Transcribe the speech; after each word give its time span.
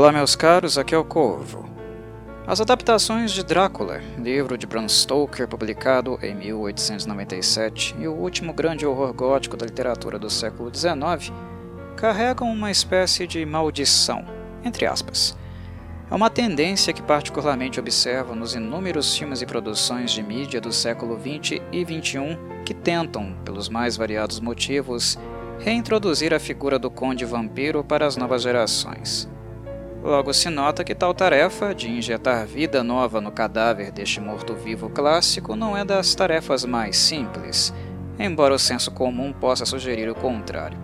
Olá, 0.00 0.10
meus 0.12 0.34
caros, 0.34 0.78
aqui 0.78 0.94
é 0.94 0.98
o 0.98 1.04
Corvo. 1.04 1.68
As 2.46 2.58
adaptações 2.58 3.32
de 3.32 3.44
Drácula, 3.44 4.00
livro 4.16 4.56
de 4.56 4.66
Bram 4.66 4.88
Stoker 4.88 5.46
publicado 5.46 6.18
em 6.22 6.34
1897 6.34 7.96
e 7.98 8.08
o 8.08 8.14
último 8.14 8.54
grande 8.54 8.86
horror 8.86 9.12
gótico 9.12 9.58
da 9.58 9.66
literatura 9.66 10.18
do 10.18 10.30
século 10.30 10.74
XIX, 10.74 11.30
carregam 11.98 12.50
uma 12.50 12.70
espécie 12.70 13.26
de 13.26 13.44
maldição, 13.44 14.24
entre 14.64 14.86
aspas. 14.86 15.36
É 16.10 16.14
uma 16.14 16.30
tendência 16.30 16.94
que 16.94 17.02
particularmente 17.02 17.78
observo 17.78 18.34
nos 18.34 18.54
inúmeros 18.54 19.14
filmes 19.14 19.42
e 19.42 19.46
produções 19.46 20.12
de 20.12 20.22
mídia 20.22 20.62
do 20.62 20.72
século 20.72 21.20
XX 21.20 21.60
e 21.70 21.84
XXI 21.84 22.38
que 22.64 22.72
tentam, 22.72 23.36
pelos 23.44 23.68
mais 23.68 23.98
variados 23.98 24.40
motivos, 24.40 25.18
reintroduzir 25.58 26.32
a 26.32 26.40
figura 26.40 26.78
do 26.78 26.90
conde 26.90 27.26
vampiro 27.26 27.84
para 27.84 28.06
as 28.06 28.16
novas 28.16 28.40
gerações. 28.40 29.28
Logo 30.02 30.32
se 30.32 30.48
nota 30.48 30.82
que 30.82 30.94
tal 30.94 31.12
tarefa, 31.12 31.74
de 31.74 31.90
injetar 31.90 32.46
vida 32.46 32.82
nova 32.82 33.20
no 33.20 33.30
cadáver 33.30 33.92
deste 33.92 34.18
morto-vivo 34.18 34.88
clássico, 34.88 35.54
não 35.54 35.76
é 35.76 35.84
das 35.84 36.14
tarefas 36.14 36.64
mais 36.64 36.96
simples, 36.96 37.72
embora 38.18 38.54
o 38.54 38.58
senso 38.58 38.90
comum 38.90 39.30
possa 39.30 39.66
sugerir 39.66 40.08
o 40.08 40.14
contrário. 40.14 40.78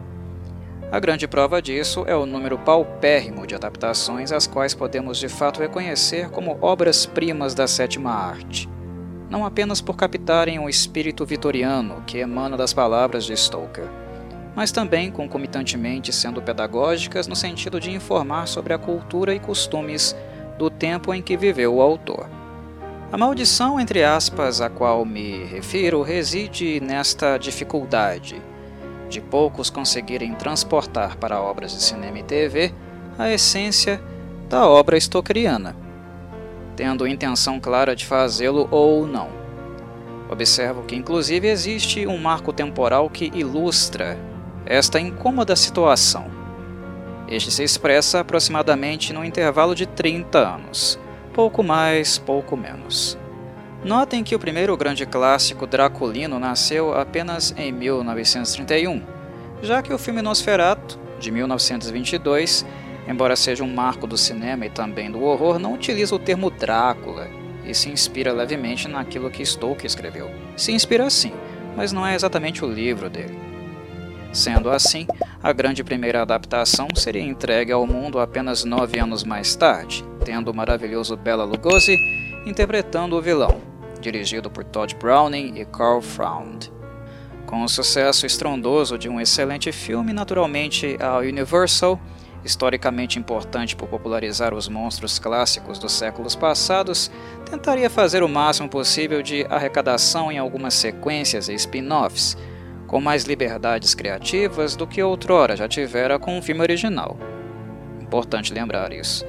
A 0.93 1.01
grande 1.01 1.27
prova 1.27 1.63
disso 1.63 2.05
é 2.07 2.15
o 2.15 2.27
número 2.27 2.59
paupérrimo 2.59 3.47
de 3.47 3.55
adaptações 3.55 4.33
as 4.33 4.47
quais 4.47 4.75
podemos 4.75 5.19
de 5.19 5.29
fato 5.29 5.61
reconhecer 5.61 6.29
como 6.29 6.59
obras-primas 6.61 7.55
da 7.55 7.67
sétima 7.67 8.13
arte, 8.13 8.69
não 9.31 9.47
apenas 9.47 9.81
por 9.81 9.97
captarem 9.97 10.59
o 10.59 10.69
espírito 10.69 11.25
vitoriano 11.25 12.05
que 12.07 12.19
emana 12.19 12.57
das 12.57 12.75
palavras 12.75 13.25
de 13.25 13.35
Stoker 13.35 14.06
mas 14.57 14.73
também 14.73 15.11
concomitantemente 15.11 16.11
sendo 16.15 16.41
pedagógicas 16.41 17.27
no 17.27 17.37
sentido 17.37 17.79
de 17.79 17.91
informar 17.91 18.49
sobre 18.49 18.73
a 18.73 18.79
cultura 18.79 19.35
e 19.35 19.39
costumes 19.39 20.17
do 20.59 20.71
tempo 20.71 21.13
em 21.13 21.21
que 21.21 21.37
viveu 21.37 21.75
o 21.75 21.83
autor. 21.83 22.27
A 23.13 23.19
maldição, 23.19 23.79
entre 23.79 24.03
aspas, 24.03 24.63
a 24.63 24.71
qual 24.71 25.05
me 25.05 25.45
refiro, 25.45 26.01
reside 26.01 26.81
nesta 26.81 27.37
dificuldade 27.37 28.43
de 29.11 29.21
poucos 29.21 29.69
conseguirem 29.69 30.35
transportar 30.35 31.17
para 31.19 31.41
obras 31.41 31.73
de 31.73 31.83
cinema 31.83 32.19
e 32.19 32.23
TV 32.23 32.73
a 33.19 33.31
essência 33.31 34.01
da 34.49 34.67
obra 34.67 34.97
stokeriana, 34.99 35.77
tendo 36.75 37.07
intenção 37.07 37.61
clara 37.61 37.95
de 37.95 38.07
fazê-lo 38.07 38.67
ou 38.71 39.07
não. 39.07 39.29
Observo 40.29 40.83
que, 40.83 40.97
inclusive, 40.97 41.47
existe 41.47 42.07
um 42.07 42.19
marco 42.19 42.53
temporal 42.53 43.09
que 43.09 43.31
ilustra 43.35 44.19
esta 44.67 45.01
incômoda 45.01 45.55
situação. 45.55 46.27
Este 47.29 47.51
se 47.51 47.63
expressa 47.63 48.21
aproximadamente 48.21 49.13
no 49.13 49.25
intervalo 49.25 49.75
de 49.75 49.87
30 49.87 50.39
anos, 50.39 50.99
pouco 51.33 51.63
mais, 51.63 52.19
pouco 52.19 52.57
menos. 52.57 53.19
Notem 53.85 54.25
que 54.25 54.35
o 54.35 54.39
primeiro 54.39 54.77
grande 54.77 55.07
clássico 55.07 55.67
draculino 55.67 56.39
nasceu 56.39 56.93
apenas 56.93 57.55
em 57.57 57.71
1931, 57.71 59.03
já 59.63 59.83
que 59.83 59.93
o 59.93 59.99
filme 59.99 60.23
Nosferatu, 60.23 60.99
de 61.19 61.31
1922, 61.31 62.67
embora 63.09 63.37
seja 63.37 63.65
um 63.65 63.73
marco 63.73 64.07
do 64.07 64.17
cinema 64.17 64.67
e 64.67 64.71
também 64.71 65.11
do 65.11 65.23
horror, 65.23 65.59
não 65.59 65.75
utiliza 65.75 66.15
o 66.15 66.19
termo 66.19 66.51
Drácula 66.51 67.29
e 67.65 67.75
se 67.75 67.91
inspira 67.91 68.33
levemente 68.33 68.89
naquilo 68.89 69.31
que 69.31 69.45
Stoker 69.45 69.87
escreveu. 69.87 70.31
Se 70.57 70.73
inspira 70.73 71.09
sim, 71.11 71.33
mas 71.77 71.93
não 71.93 72.07
é 72.07 72.15
exatamente 72.15 72.65
o 72.65 72.69
livro 72.69 73.11
dele. 73.11 73.46
Sendo 74.33 74.71
assim, 74.71 75.07
a 75.43 75.53
grande 75.53 75.83
primeira 75.83 76.23
adaptação 76.23 76.89
seria 76.95 77.23
entregue 77.23 77.73
ao 77.73 77.87
mundo 77.87 78.19
apenas 78.19 78.65
nove 78.65 78.99
anos 78.99 79.25
mais 79.25 79.55
tarde, 79.57 80.05
tendo 80.25 80.51
o 80.51 80.55
maravilhoso 80.55 81.17
Bela 81.17 81.45
Lugosi 81.45 81.97
interpretando 82.47 83.17
o 83.17 83.23
vilão, 83.23 83.61
dirigido 84.01 84.51
por 84.51 84.63
Todd 84.65 84.95
Browning 84.97 85.55
e 85.57 85.65
Carl 85.65 86.01
Fround. 86.01 86.73
Com 87.47 87.63
o 87.63 87.69
sucesso 87.69 88.27
estrondoso 88.27 88.99
de 88.99 89.09
um 89.09 89.21
excelente 89.21 89.71
filme, 89.73 90.13
naturalmente 90.13 90.97
a 91.01 91.19
Universal, 91.19 92.01
historicamente 92.45 93.19
importante 93.19 93.75
por 93.75 93.89
popularizar 93.89 94.55
os 94.55 94.69
monstros 94.69 95.19
clássicos 95.19 95.79
dos 95.79 95.93
séculos 95.93 96.37
passados, 96.37 97.11
tentaria 97.51 97.91
fazer 97.91 98.23
o 98.23 98.29
máximo 98.29 98.69
possível 98.69 99.23
de 99.23 99.45
arrecadação 99.51 100.31
em 100.31 100.39
algumas 100.39 100.75
sequências 100.75 101.49
e 101.49 101.55
spin-offs, 101.55 102.37
com 102.97 103.01
mais 103.03 103.25
liberdades 103.25 103.95
criativas 103.95 104.75
do 104.75 104.87
que 104.87 105.03
outrora 105.03 105.55
já 105.55 105.69
tivera 105.69 106.19
com 106.19 106.39
o 106.39 106.41
filme 106.41 106.63
original. 106.63 107.19
Importante 108.01 108.55
lembrar 108.55 108.91
isso. 108.91 109.23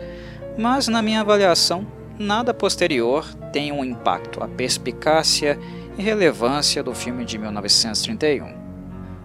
Mas, 0.57 0.87
na 0.87 1.01
minha 1.01 1.19
avaliação, 1.19 1.85
nada 2.17 2.53
posterior 2.53 3.25
tem 3.51 3.73
um 3.73 3.83
impacto, 3.83 4.41
a 4.41 4.47
perspicácia 4.47 5.59
e 5.97 6.01
relevância 6.01 6.81
do 6.81 6.95
filme 6.95 7.25
de 7.25 7.37
1931. 7.37 8.55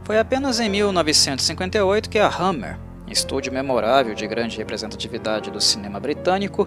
Foi 0.02 0.18
apenas 0.18 0.58
em 0.58 0.68
1958 0.68 2.10
que 2.10 2.18
a 2.18 2.26
Hammer, 2.26 2.80
estúdio 3.06 3.52
memorável 3.52 4.12
de 4.12 4.26
grande 4.26 4.58
representatividade 4.58 5.52
do 5.52 5.60
cinema 5.60 6.00
britânico, 6.00 6.66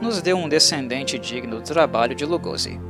nos 0.00 0.22
deu 0.22 0.36
um 0.36 0.48
descendente 0.48 1.18
digno 1.18 1.56
do 1.56 1.62
trabalho 1.62 2.14
de 2.14 2.24
Lugosi. 2.24 2.80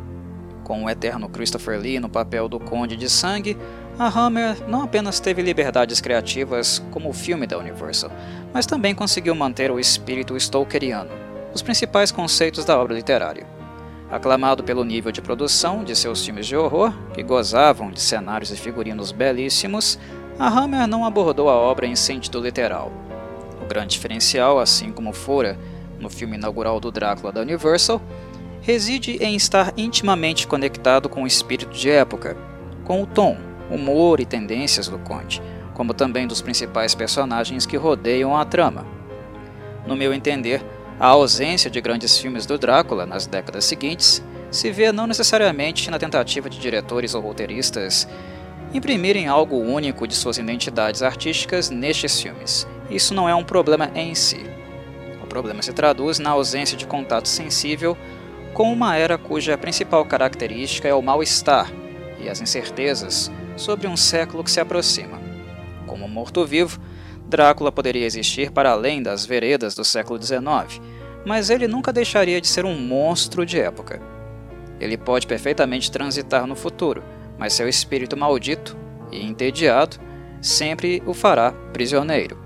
Com 0.62 0.84
o 0.84 0.90
eterno 0.90 1.26
Christopher 1.26 1.80
Lee 1.80 2.00
no 2.00 2.10
papel 2.10 2.48
do 2.50 2.60
Conde 2.60 2.96
de 2.96 3.08
Sangue, 3.08 3.56
a 3.98 4.08
Hammer 4.08 4.56
não 4.68 4.82
apenas 4.82 5.20
teve 5.20 5.40
liberdades 5.40 6.00
criativas 6.00 6.84
como 6.90 7.08
o 7.08 7.14
filme 7.14 7.46
da 7.46 7.56
Universal, 7.56 8.10
mas 8.52 8.66
também 8.66 8.94
conseguiu 8.94 9.34
manter 9.34 9.70
o 9.70 9.80
espírito 9.80 10.38
stokeriano, 10.38 11.10
os 11.54 11.62
principais 11.62 12.12
conceitos 12.12 12.64
da 12.64 12.78
obra 12.78 12.94
literária. 12.94 13.46
Aclamado 14.10 14.62
pelo 14.62 14.84
nível 14.84 15.10
de 15.10 15.22
produção 15.22 15.82
de 15.82 15.96
seus 15.96 16.24
filmes 16.24 16.46
de 16.46 16.54
horror, 16.54 16.92
que 17.14 17.22
gozavam 17.22 17.90
de 17.90 18.00
cenários 18.00 18.50
e 18.50 18.56
figurinos 18.56 19.12
belíssimos, 19.12 19.98
a 20.38 20.46
Hammer 20.46 20.86
não 20.86 21.04
abordou 21.04 21.48
a 21.48 21.54
obra 21.54 21.86
em 21.86 21.96
sentido 21.96 22.38
literal. 22.38 22.92
O 23.62 23.66
grande 23.66 23.94
diferencial, 23.94 24.60
assim 24.60 24.92
como 24.92 25.12
fora 25.12 25.58
no 25.98 26.10
filme 26.10 26.36
inaugural 26.36 26.78
do 26.78 26.92
Drácula 26.92 27.32
da 27.32 27.40
Universal, 27.40 28.00
reside 28.60 29.16
em 29.22 29.34
estar 29.34 29.72
intimamente 29.76 30.46
conectado 30.46 31.08
com 31.08 31.22
o 31.22 31.26
espírito 31.26 31.72
de 31.72 31.88
época, 31.88 32.36
com 32.84 33.02
o 33.02 33.06
tom, 33.06 33.45
humor 33.70 34.20
e 34.20 34.26
tendências 34.26 34.88
do 34.88 34.98
Conde, 34.98 35.42
como 35.74 35.94
também 35.94 36.26
dos 36.26 36.40
principais 36.40 36.94
personagens 36.94 37.66
que 37.66 37.76
rodeiam 37.76 38.36
a 38.36 38.44
trama. 38.44 38.86
No 39.86 39.96
meu 39.96 40.12
entender, 40.12 40.64
a 40.98 41.08
ausência 41.08 41.70
de 41.70 41.80
grandes 41.80 42.18
filmes 42.18 42.46
do 42.46 42.56
Drácula 42.56 43.04
nas 43.04 43.26
décadas 43.26 43.64
seguintes 43.64 44.22
se 44.50 44.70
vê 44.70 44.90
não 44.90 45.06
necessariamente 45.06 45.90
na 45.90 45.98
tentativa 45.98 46.48
de 46.48 46.58
diretores 46.58 47.14
ou 47.14 47.20
roteiristas 47.20 48.08
imprimirem 48.72 49.28
algo 49.28 49.56
único 49.56 50.06
de 50.06 50.14
suas 50.14 50.38
identidades 50.38 51.02
artísticas 51.02 51.70
nestes 51.70 52.20
filmes. 52.20 52.66
Isso 52.90 53.14
não 53.14 53.28
é 53.28 53.34
um 53.34 53.44
problema 53.44 53.90
em 53.94 54.14
si. 54.14 54.44
O 55.22 55.26
problema 55.26 55.62
se 55.62 55.72
traduz 55.72 56.18
na 56.18 56.30
ausência 56.30 56.76
de 56.76 56.86
contato 56.86 57.28
sensível 57.28 57.96
com 58.54 58.72
uma 58.72 58.96
era 58.96 59.18
cuja 59.18 59.58
principal 59.58 60.04
característica 60.04 60.88
é 60.88 60.94
o 60.94 61.02
mal-estar 61.02 61.70
e 62.18 62.28
as 62.28 62.40
incertezas 62.40 63.30
sobre 63.56 63.86
um 63.86 63.96
século 63.96 64.44
que 64.44 64.50
se 64.50 64.60
aproxima. 64.60 65.20
Como 65.86 66.08
morto-vivo, 66.08 66.78
Drácula 67.26 67.72
poderia 67.72 68.06
existir 68.06 68.50
para 68.50 68.70
além 68.70 69.02
das 69.02 69.26
veredas 69.26 69.74
do 69.74 69.84
século 69.84 70.22
XIX, 70.22 70.80
mas 71.24 71.50
ele 71.50 71.66
nunca 71.66 71.92
deixaria 71.92 72.40
de 72.40 72.46
ser 72.46 72.64
um 72.64 72.78
monstro 72.78 73.44
de 73.44 73.58
época. 73.58 74.00
Ele 74.78 74.96
pode 74.96 75.26
perfeitamente 75.26 75.90
transitar 75.90 76.46
no 76.46 76.54
futuro, 76.54 77.02
mas 77.38 77.52
seu 77.52 77.68
espírito 77.68 78.16
maldito 78.16 78.76
e 79.10 79.24
entediado 79.24 79.96
sempre 80.40 81.02
o 81.06 81.12
fará 81.12 81.52
prisioneiro. 81.72 82.38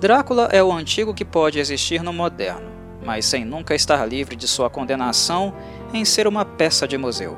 Drácula 0.00 0.48
é 0.52 0.62
o 0.62 0.72
antigo 0.72 1.14
que 1.14 1.24
pode 1.24 1.58
existir 1.58 2.02
no 2.02 2.12
moderno, 2.12 2.70
mas 3.04 3.26
sem 3.26 3.44
nunca 3.44 3.74
estar 3.74 4.04
livre 4.06 4.36
de 4.36 4.48
sua 4.48 4.70
condenação 4.70 5.54
em 5.92 6.04
ser 6.04 6.26
uma 6.26 6.44
peça 6.44 6.86
de 6.86 6.96
museu, 6.96 7.36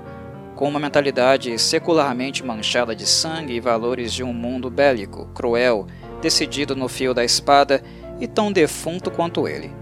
com 0.60 0.68
uma 0.68 0.78
mentalidade 0.78 1.58
secularmente 1.58 2.44
manchada 2.44 2.94
de 2.94 3.06
sangue 3.06 3.54
e 3.54 3.60
valores 3.60 4.12
de 4.12 4.22
um 4.22 4.30
mundo 4.30 4.68
bélico, 4.68 5.24
cruel, 5.34 5.86
decidido 6.20 6.76
no 6.76 6.86
fio 6.86 7.14
da 7.14 7.24
espada 7.24 7.82
e 8.20 8.26
tão 8.26 8.52
defunto 8.52 9.10
quanto 9.10 9.48
ele. 9.48 9.72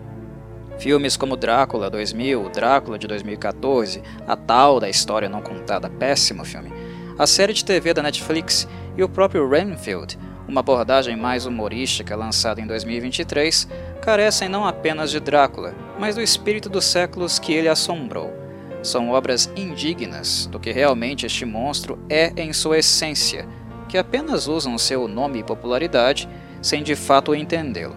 Filmes 0.79 1.17
como 1.17 1.37
Drácula 1.37 1.91
2000, 1.91 2.51
Drácula 2.51 2.97
de 2.97 3.09
2014, 3.09 4.01
A 4.25 4.37
Tal 4.37 4.79
da 4.79 4.89
História 4.89 5.29
Não 5.29 5.43
Contada, 5.43 5.91
péssimo 5.91 6.45
filme, 6.45 6.73
a 7.19 7.27
série 7.27 7.53
de 7.53 7.65
TV 7.65 7.93
da 7.93 8.01
Netflix 8.01 8.69
e 8.97 9.03
o 9.03 9.09
próprio 9.09 9.49
Renfield, 9.49 10.17
uma 10.47 10.61
abordagem 10.61 11.17
mais 11.17 11.45
humorística 11.45 12.15
lançada 12.15 12.61
em 12.61 12.69
2023, 12.69 13.67
carecem 14.01 14.49
não 14.49 14.65
apenas 14.65 15.11
de 15.11 15.19
Drácula, 15.19 15.75
mas 15.99 16.15
do 16.15 16.23
espírito 16.23 16.69
dos 16.69 16.85
séculos 16.85 17.41
que 17.41 17.53
ele 17.53 17.67
assombrou 17.67 18.38
são 18.83 19.11
obras 19.11 19.51
indignas 19.57 20.47
do 20.47 20.59
que 20.61 20.73
realmente 20.73 21.27
este 21.27 21.45
monstro 21.45 21.99
é 22.09 22.33
em 22.37 22.53
sua 22.53 22.79
essência, 22.79 23.47
que 23.89 23.99
apenas 23.99 24.47
usam 24.47 24.79
seu 24.79 25.09
nome 25.09 25.41
e 25.41 25.45
popularidade 25.45 26.29
sem 26.61 26.83
de 26.83 26.95
fato 26.95 27.35
entendê-lo. 27.35 27.97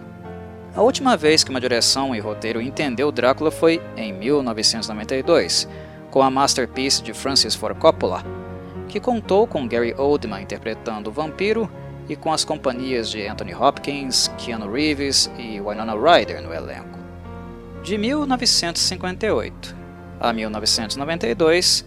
A 0.74 0.80
última 0.80 1.16
vez 1.16 1.44
que 1.44 1.50
uma 1.50 1.60
direção 1.60 2.14
e 2.14 2.20
roteiro 2.20 2.60
entendeu 2.60 3.12
Drácula 3.12 3.50
foi 3.50 3.82
em 3.96 4.10
1992, 4.12 5.68
com 6.10 6.22
a 6.22 6.30
masterpiece 6.30 7.02
de 7.02 7.12
Francis 7.12 7.54
Ford 7.54 7.76
Coppola, 7.78 8.24
que 8.88 8.98
contou 8.98 9.46
com 9.46 9.68
Gary 9.68 9.94
Oldman 9.96 10.42
interpretando 10.42 11.10
o 11.10 11.12
vampiro 11.12 11.70
e 12.08 12.16
com 12.16 12.32
as 12.32 12.42
companhias 12.44 13.10
de 13.10 13.26
Anthony 13.26 13.54
Hopkins, 13.54 14.28
Keanu 14.38 14.72
Reeves 14.72 15.30
e 15.38 15.60
Winona 15.60 15.94
Ryder 15.94 16.42
no 16.42 16.54
elenco. 16.54 16.98
De 17.82 17.98
1958 17.98 19.81
a 20.22 20.32
1992, 20.32 21.84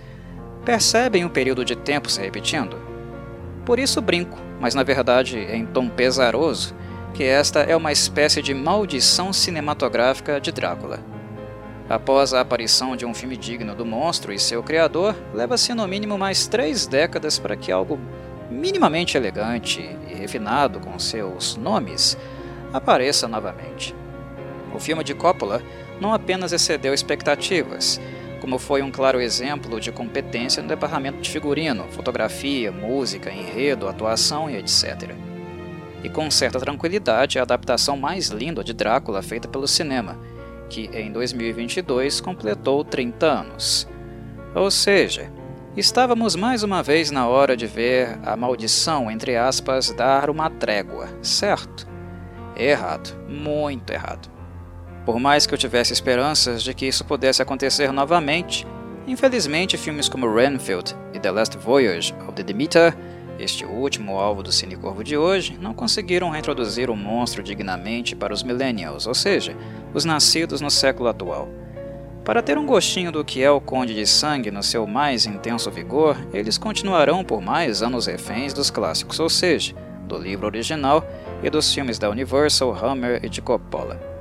percebem 0.66 1.24
um 1.24 1.30
período 1.30 1.64
de 1.64 1.76
tempo 1.76 2.10
se 2.10 2.22
repetindo? 2.22 2.78
Por 3.66 3.80
isso 3.80 4.02
brinco, 4.02 4.38
mas 4.60 4.76
na 4.76 4.84
verdade 4.84 5.40
em 5.40 5.66
tom 5.66 5.88
pesaroso, 5.88 6.76
que 7.14 7.24
esta 7.24 7.62
é 7.62 7.76
uma 7.76 7.94
espécie 7.94 8.42
de 8.42 8.54
maldição 8.54 9.32
cinematográfica 9.32 10.40
de 10.40 10.52
Drácula. 10.52 11.00
Após 11.88 12.34
a 12.34 12.42
aparição 12.42 12.96
de 12.96 13.06
um 13.06 13.14
filme 13.14 13.38
digno 13.38 13.74
do 13.74 13.86
monstro 13.86 14.34
e 14.34 14.40
seu 14.40 14.62
criador, 14.62 15.16
leva-se 15.34 15.74
no 15.74 15.88
mínimo 15.88 16.18
mais 16.18 16.46
três 16.46 16.86
décadas 16.86 17.40
para 17.40 17.56
que 17.56 17.72
algo 17.72 17.98
minimamente 18.50 19.16
elegante 19.16 19.82
e 20.10 20.14
refinado 20.14 20.80
com 20.80 21.00
seus 21.00 21.56
nomes 21.56 22.18
apareça 22.74 23.28
novamente. 23.28 23.96
O 24.74 24.80
filme 24.80 25.04
de 25.04 25.14
Coppola 25.14 25.62
não 26.02 26.14
apenas 26.14 26.52
excedeu 26.52 26.94
expectativas, 26.94 28.02
como 28.46 28.60
foi 28.60 28.84
um 28.84 28.92
claro 28.92 29.20
exemplo 29.20 29.80
de 29.80 29.92
competência 29.92 30.62
no 30.62 30.70
departamento 30.70 31.20
de 31.20 31.32
figurino, 31.32 31.86
fotografia, 31.90 32.72
música, 32.72 33.32
enredo, 33.32 33.88
atuação 33.88 34.48
e 34.48 34.56
etc. 34.56 35.16
E 36.04 36.10
com 36.10 36.30
certa 36.30 36.60
tranquilidade, 36.60 37.40
a 37.40 37.42
adaptação 37.42 37.98
mais 37.98 38.28
linda 38.28 38.64
de 38.64 38.72
Drácula 38.72 39.24
feita 39.24 39.48
pelo 39.48 39.68
cinema, 39.68 40.20
que 40.70 40.92
em 40.94 41.12
2022 41.12 42.22
completou 42.22 42.86
30 42.86 43.26
anos. 43.26 43.88
Ou 44.54 44.70
seja, 44.70 45.32
estávamos 45.76 46.36
mais 46.36 46.62
uma 46.62 46.84
vez 46.84 47.10
na 47.10 47.28
hora 47.28 47.58
de 47.58 47.66
ver 47.66 48.20
a 48.24 48.38
maldição, 48.38 49.10
entre 49.10 49.36
aspas, 49.36 49.90
dar 49.90 50.30
uma 50.30 50.52
trégua, 50.52 51.10
certo? 51.24 51.88
Errado, 52.56 53.10
muito 53.28 53.92
errado. 53.92 54.35
Por 55.06 55.20
mais 55.20 55.46
que 55.46 55.54
eu 55.54 55.58
tivesse 55.58 55.94
esperanças 55.94 56.64
de 56.64 56.74
que 56.74 56.88
isso 56.88 57.06
pudesse 57.06 57.40
acontecer 57.40 57.94
novamente, 57.94 58.66
infelizmente 59.06 59.78
filmes 59.78 60.10
como 60.10 60.34
Renfield 60.34 60.96
e 61.14 61.20
The 61.20 61.30
Last 61.30 61.58
Voyage 61.60 62.12
of 62.28 62.34
the 62.34 62.42
Demeter, 62.42 62.98
este 63.38 63.64
último 63.66 64.18
alvo 64.18 64.42
do 64.42 64.52
Cine 64.52 64.76
Corvo 64.76 65.04
de 65.04 65.16
hoje, 65.16 65.60
não 65.62 65.76
conseguiram 65.76 66.32
reintroduzir 66.32 66.90
o 66.90 66.96
monstro 66.96 67.44
dignamente 67.44 68.16
para 68.16 68.34
os 68.34 68.42
millennials, 68.42 69.06
ou 69.06 69.14
seja, 69.14 69.56
os 69.94 70.06
nascidos 70.06 70.60
no 70.60 70.72
século 70.72 71.10
atual. 71.10 71.50
Para 72.24 72.42
ter 72.42 72.58
um 72.58 72.66
gostinho 72.66 73.12
do 73.12 73.24
que 73.24 73.44
é 73.44 73.52
o 73.52 73.62
Conde 73.62 73.94
de 73.94 74.08
Sangue 74.08 74.50
no 74.50 74.64
seu 74.64 74.88
mais 74.88 75.28
intenso 75.28 75.70
vigor, 75.70 76.18
eles 76.34 76.58
continuarão 76.58 77.24
por 77.24 77.42
mais 77.42 77.84
anos 77.84 78.08
reféns 78.08 78.54
dos 78.54 78.72
clássicos, 78.72 79.20
ou 79.20 79.30
seja, 79.30 79.76
do 80.08 80.18
livro 80.18 80.48
original 80.48 81.06
e 81.44 81.50
dos 81.52 81.72
filmes 81.72 82.00
da 82.00 82.10
Universal, 82.10 82.76
Hammer 82.84 83.24
e 83.24 83.30
de 83.30 83.42
Coppola. 83.42 84.15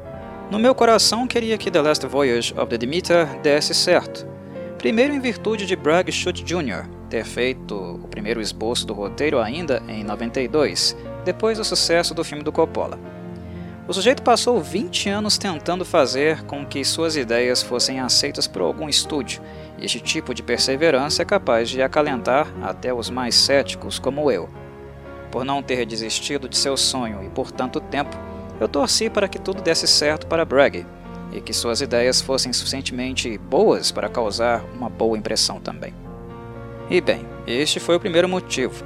No 0.51 0.59
meu 0.59 0.75
coração 0.75 1.27
queria 1.27 1.57
que 1.57 1.71
The 1.71 1.81
Last 1.81 2.07
Voyage 2.07 2.53
of 2.53 2.67
the 2.69 2.77
Demeter 2.77 3.27
desse 3.41 3.75
certo. 3.75 4.27
Primeiro 4.77 5.15
em 5.15 5.19
virtude 5.19 5.65
de 5.65 5.75
Bragg 5.75 6.13
Schut 6.13 6.45
Jr. 6.45 6.87
ter 7.09 7.25
feito 7.25 7.75
o 7.75 8.09
primeiro 8.09 8.43
esboço 8.43 8.87
do 8.87 8.93
roteiro 8.93 9.41
ainda 9.41 9.83
em 9.89 10.05
92, 10.05 10.95
depois 11.25 11.57
do 11.57 11.65
sucesso 11.65 12.13
do 12.13 12.23
filme 12.23 12.45
do 12.45 12.53
Coppola. 12.53 12.99
O 13.89 13.93
sujeito 13.93 14.23
passou 14.23 14.61
20 14.61 15.09
anos 15.09 15.39
tentando 15.39 15.85
fazer 15.85 16.43
com 16.45 16.65
que 16.65 16.85
suas 16.85 17.17
ideias 17.17 17.63
fossem 17.63 17.99
aceitas 17.99 18.47
por 18.47 18.61
algum 18.61 18.89
estúdio, 18.89 19.41
e 19.79 19.85
este 19.87 19.99
tipo 19.99 20.35
de 20.35 20.43
perseverança 20.43 21.23
é 21.23 21.25
capaz 21.25 21.71
de 21.71 21.81
acalentar 21.81 22.47
até 22.63 22.93
os 22.93 23.09
mais 23.09 23.35
céticos 23.35 23.99
como 23.99 24.31
eu. 24.31 24.49
Por 25.31 25.45
não 25.45 25.63
ter 25.63 25.87
desistido 25.87 26.49
de 26.49 26.57
seu 26.57 26.77
sonho 26.77 27.25
e 27.25 27.31
por 27.31 27.51
tanto 27.51 27.81
tempo, 27.81 28.17
eu 28.61 28.69
torci 28.69 29.11
para 29.11 29.29
que 29.29 29.39
tudo 29.39 29.63
desse 29.63 29.87
certo 29.87 30.27
para 30.27 30.45
Bragg 30.45 30.87
e 31.33 31.41
que 31.41 31.53
suas 31.53 31.81
ideias 31.81 32.21
fossem 32.21 32.53
suficientemente 32.53 33.37
boas 33.39 33.91
para 33.91 34.09
causar 34.09 34.65
uma 34.75 34.89
boa 34.89 35.19
impressão 35.19 35.59
também. 35.59 35.93
E 36.89 37.01
bem, 37.01 37.27
este 37.47 37.81
foi 37.81 37.97
o 37.97 38.01
primeiro 38.01 38.29
motivo. 38.29 38.85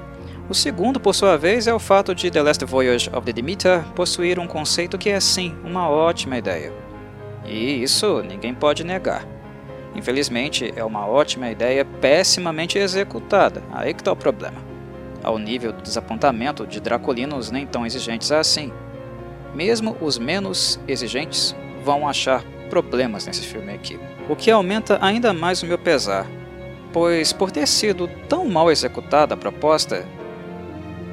O 0.48 0.54
segundo, 0.54 0.98
por 0.98 1.14
sua 1.14 1.36
vez, 1.36 1.66
é 1.66 1.74
o 1.74 1.78
fato 1.78 2.14
de 2.14 2.30
The 2.30 2.40
Last 2.40 2.64
Voyage 2.64 3.10
of 3.10 3.26
the 3.26 3.32
Demeter 3.32 3.84
possuir 3.94 4.38
um 4.38 4.46
conceito 4.46 4.96
que 4.96 5.10
é 5.10 5.20
sim 5.20 5.54
uma 5.62 5.90
ótima 5.90 6.38
ideia. 6.38 6.72
E 7.44 7.82
isso 7.82 8.22
ninguém 8.22 8.54
pode 8.54 8.82
negar. 8.82 9.26
Infelizmente, 9.94 10.72
é 10.74 10.84
uma 10.84 11.06
ótima 11.06 11.50
ideia 11.50 11.84
pessimamente 11.84 12.78
executada, 12.78 13.62
aí 13.72 13.92
que 13.92 14.00
está 14.00 14.12
o 14.12 14.16
problema. 14.16 14.56
Ao 15.22 15.38
nível 15.38 15.72
do 15.72 15.82
desapontamento 15.82 16.66
de 16.66 16.80
dracolinos 16.80 17.50
nem 17.50 17.66
tão 17.66 17.84
exigentes 17.84 18.32
assim, 18.32 18.72
mesmo 19.54 19.96
os 20.00 20.18
menos 20.18 20.78
exigentes 20.86 21.54
vão 21.84 22.08
achar 22.08 22.42
problemas 22.68 23.26
nesse 23.26 23.42
filme 23.42 23.72
aqui, 23.72 23.98
o 24.28 24.36
que 24.36 24.50
aumenta 24.50 24.98
ainda 25.00 25.32
mais 25.32 25.62
o 25.62 25.66
meu 25.66 25.78
pesar, 25.78 26.26
pois 26.92 27.32
por 27.32 27.50
ter 27.50 27.66
sido 27.66 28.08
tão 28.28 28.46
mal 28.46 28.70
executada 28.70 29.34
a 29.34 29.36
proposta, 29.36 30.06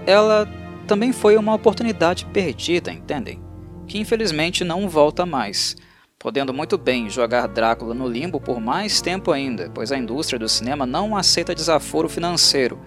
ela 0.06 0.48
também 0.86 1.12
foi 1.12 1.38
uma 1.38 1.54
oportunidade 1.54 2.26
perdida, 2.26 2.92
entendem? 2.92 3.42
Que 3.88 3.98
infelizmente 3.98 4.64
não 4.64 4.90
volta 4.90 5.26
mais, 5.26 5.76
podendo 6.20 6.54
muito 6.54 6.78
bem 6.78 7.10
jogar 7.10 7.48
Drácula 7.48 7.94
no 7.94 8.08
limbo 8.08 8.40
por 8.40 8.60
mais 8.60 9.02
tempo 9.02 9.32
ainda, 9.32 9.72
pois 9.74 9.92
a 9.92 9.98
indústria 9.98 10.38
do 10.38 10.50
cinema 10.50 10.86
não 10.86 11.16
aceita 11.16 11.56
desaforo 11.56 12.10
financeiro 12.10 12.80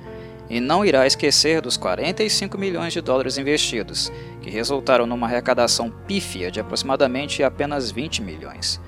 e 0.49 0.61
não 0.61 0.85
irá 0.85 1.07
esquecer 1.07 1.61
dos 1.61 1.77
45 1.77 2.57
milhões 2.57 2.93
de 2.93 3.01
dólares 3.01 3.39
investidos, 3.39 4.11
que 4.41 4.51
resultaram 4.51 5.07
numa 5.07 5.27
arrecadação 5.27 5.91
pífia 6.07 6.51
de 6.51 6.61
aproximadamente 6.61 7.43
apenas 7.43 7.91
20 7.91 8.23
milhões. 8.23 8.81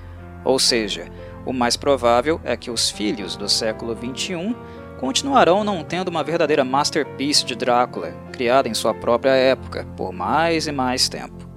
Ou 0.43 0.57
seja, 0.57 1.07
o 1.45 1.53
mais 1.53 1.77
provável 1.77 2.39
é 2.43 2.57
que 2.57 2.71
os 2.71 2.89
filhos 2.89 3.35
do 3.35 3.47
século 3.47 3.95
XXI 3.95 4.55
continuarão 4.99 5.63
não 5.63 5.83
tendo 5.83 6.09
uma 6.09 6.23
verdadeira 6.23 6.63
masterpiece 6.63 7.43
de 7.43 7.55
Drácula, 7.55 8.13
criada 8.31 8.69
em 8.69 8.73
sua 8.73 8.93
própria 8.93 9.31
época, 9.31 9.85
por 9.97 10.11
mais 10.11 10.67
e 10.67 10.71
mais 10.71 11.09
tempo. 11.09 11.49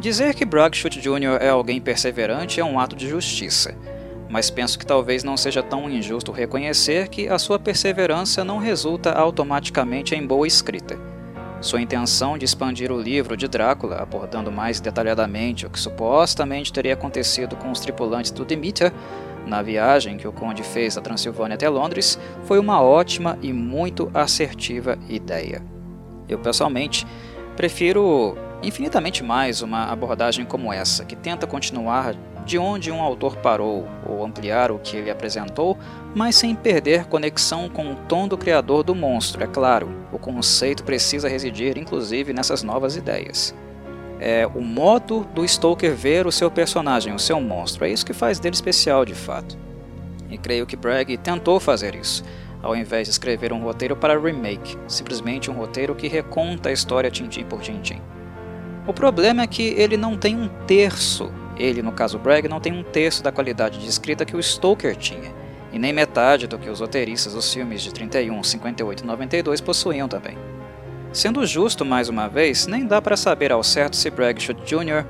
Dizer 0.00 0.34
que 0.34 0.46
Bragshot 0.46 0.98
Jr. 0.98 1.36
é 1.40 1.50
alguém 1.50 1.78
perseverante 1.78 2.58
é 2.58 2.64
um 2.64 2.80
ato 2.80 2.96
de 2.96 3.06
justiça, 3.06 3.76
mas 4.30 4.48
penso 4.48 4.78
que 4.78 4.86
talvez 4.86 5.24
não 5.24 5.36
seja 5.36 5.62
tão 5.62 5.90
injusto 5.90 6.30
reconhecer 6.30 7.08
que 7.08 7.28
a 7.28 7.38
sua 7.38 7.58
perseverança 7.58 8.44
não 8.44 8.58
resulta 8.58 9.10
automaticamente 9.10 10.14
em 10.14 10.24
boa 10.24 10.46
escrita. 10.46 10.96
Sua 11.60 11.82
intenção 11.82 12.38
de 12.38 12.44
expandir 12.44 12.90
o 12.90 13.00
livro 13.00 13.36
de 13.36 13.48
Drácula, 13.48 13.96
abordando 13.96 14.50
mais 14.50 14.80
detalhadamente 14.80 15.66
o 15.66 15.70
que 15.70 15.78
supostamente 15.78 16.72
teria 16.72 16.94
acontecido 16.94 17.56
com 17.56 17.70
os 17.70 17.80
tripulantes 17.80 18.30
do 18.30 18.44
Demeter 18.44 18.92
na 19.46 19.60
viagem 19.62 20.16
que 20.16 20.28
o 20.28 20.32
Conde 20.32 20.62
fez 20.62 20.94
da 20.94 21.02
Transilvânia 21.02 21.56
até 21.56 21.68
Londres, 21.68 22.18
foi 22.44 22.58
uma 22.58 22.80
ótima 22.80 23.36
e 23.42 23.52
muito 23.52 24.10
assertiva 24.14 24.96
ideia. 25.08 25.62
Eu 26.28 26.38
pessoalmente 26.38 27.04
prefiro 27.56 28.38
infinitamente 28.62 29.24
mais 29.24 29.60
uma 29.60 29.90
abordagem 29.90 30.44
como 30.44 30.72
essa, 30.72 31.04
que 31.04 31.16
tenta 31.16 31.46
continuar 31.46 32.14
de 32.50 32.58
onde 32.58 32.90
um 32.90 33.00
autor 33.00 33.36
parou 33.36 33.86
ou 34.04 34.24
ampliar 34.24 34.72
o 34.72 34.78
que 34.80 34.96
ele 34.96 35.08
apresentou, 35.08 35.78
mas 36.12 36.34
sem 36.34 36.52
perder 36.52 37.04
conexão 37.04 37.68
com 37.68 37.92
o 37.92 37.94
tom 37.94 38.26
do 38.26 38.36
criador 38.36 38.82
do 38.82 38.92
monstro, 38.92 39.44
é 39.44 39.46
claro. 39.46 39.88
O 40.10 40.18
conceito 40.18 40.82
precisa 40.82 41.28
residir 41.28 41.78
inclusive 41.78 42.32
nessas 42.32 42.64
novas 42.64 42.96
ideias. 42.96 43.54
É 44.18 44.48
o 44.48 44.60
modo 44.60 45.24
do 45.32 45.46
Stoker 45.46 45.94
ver 45.94 46.26
o 46.26 46.32
seu 46.32 46.50
personagem, 46.50 47.14
o 47.14 47.20
seu 47.20 47.40
monstro, 47.40 47.84
é 47.84 47.90
isso 47.90 48.04
que 48.04 48.12
faz 48.12 48.40
dele 48.40 48.56
especial 48.56 49.04
de 49.04 49.14
fato. 49.14 49.56
E 50.28 50.36
creio 50.36 50.66
que 50.66 50.74
Bragg 50.74 51.16
tentou 51.18 51.60
fazer 51.60 51.94
isso, 51.94 52.24
ao 52.60 52.74
invés 52.74 53.06
de 53.06 53.12
escrever 53.12 53.52
um 53.52 53.62
roteiro 53.62 53.94
para 53.94 54.18
remake, 54.18 54.76
simplesmente 54.88 55.52
um 55.52 55.54
roteiro 55.54 55.94
que 55.94 56.08
reconta 56.08 56.68
a 56.68 56.72
história 56.72 57.12
tintim 57.12 57.44
por 57.44 57.60
tintim. 57.60 58.02
O 58.88 58.92
problema 58.92 59.42
é 59.42 59.46
que 59.46 59.62
ele 59.62 59.96
não 59.96 60.16
tem 60.16 60.34
um 60.34 60.48
terço 60.66 61.30
ele, 61.60 61.82
no 61.82 61.92
caso 61.92 62.18
Bragg, 62.18 62.48
não 62.48 62.60
tem 62.60 62.72
um 62.72 62.82
terço 62.82 63.22
da 63.22 63.30
qualidade 63.30 63.78
de 63.78 63.88
escrita 63.88 64.24
que 64.24 64.36
o 64.36 64.42
Stoker 64.42 64.96
tinha, 64.96 65.32
e 65.72 65.78
nem 65.78 65.92
metade 65.92 66.46
do 66.46 66.58
que 66.58 66.70
os 66.70 66.80
roteiristas 66.80 67.34
dos 67.34 67.52
filmes 67.52 67.82
de 67.82 67.92
31, 67.92 68.42
58 68.42 69.04
e 69.04 69.06
92 69.06 69.60
possuíam 69.60 70.08
também. 70.08 70.36
Sendo 71.12 71.44
justo 71.44 71.84
mais 71.84 72.08
uma 72.08 72.28
vez, 72.28 72.66
nem 72.66 72.86
dá 72.86 73.02
para 73.02 73.16
saber 73.16 73.52
ao 73.52 73.62
certo 73.62 73.96
se 73.96 74.10
Bragshot 74.10 74.60
Jr. 74.64 75.04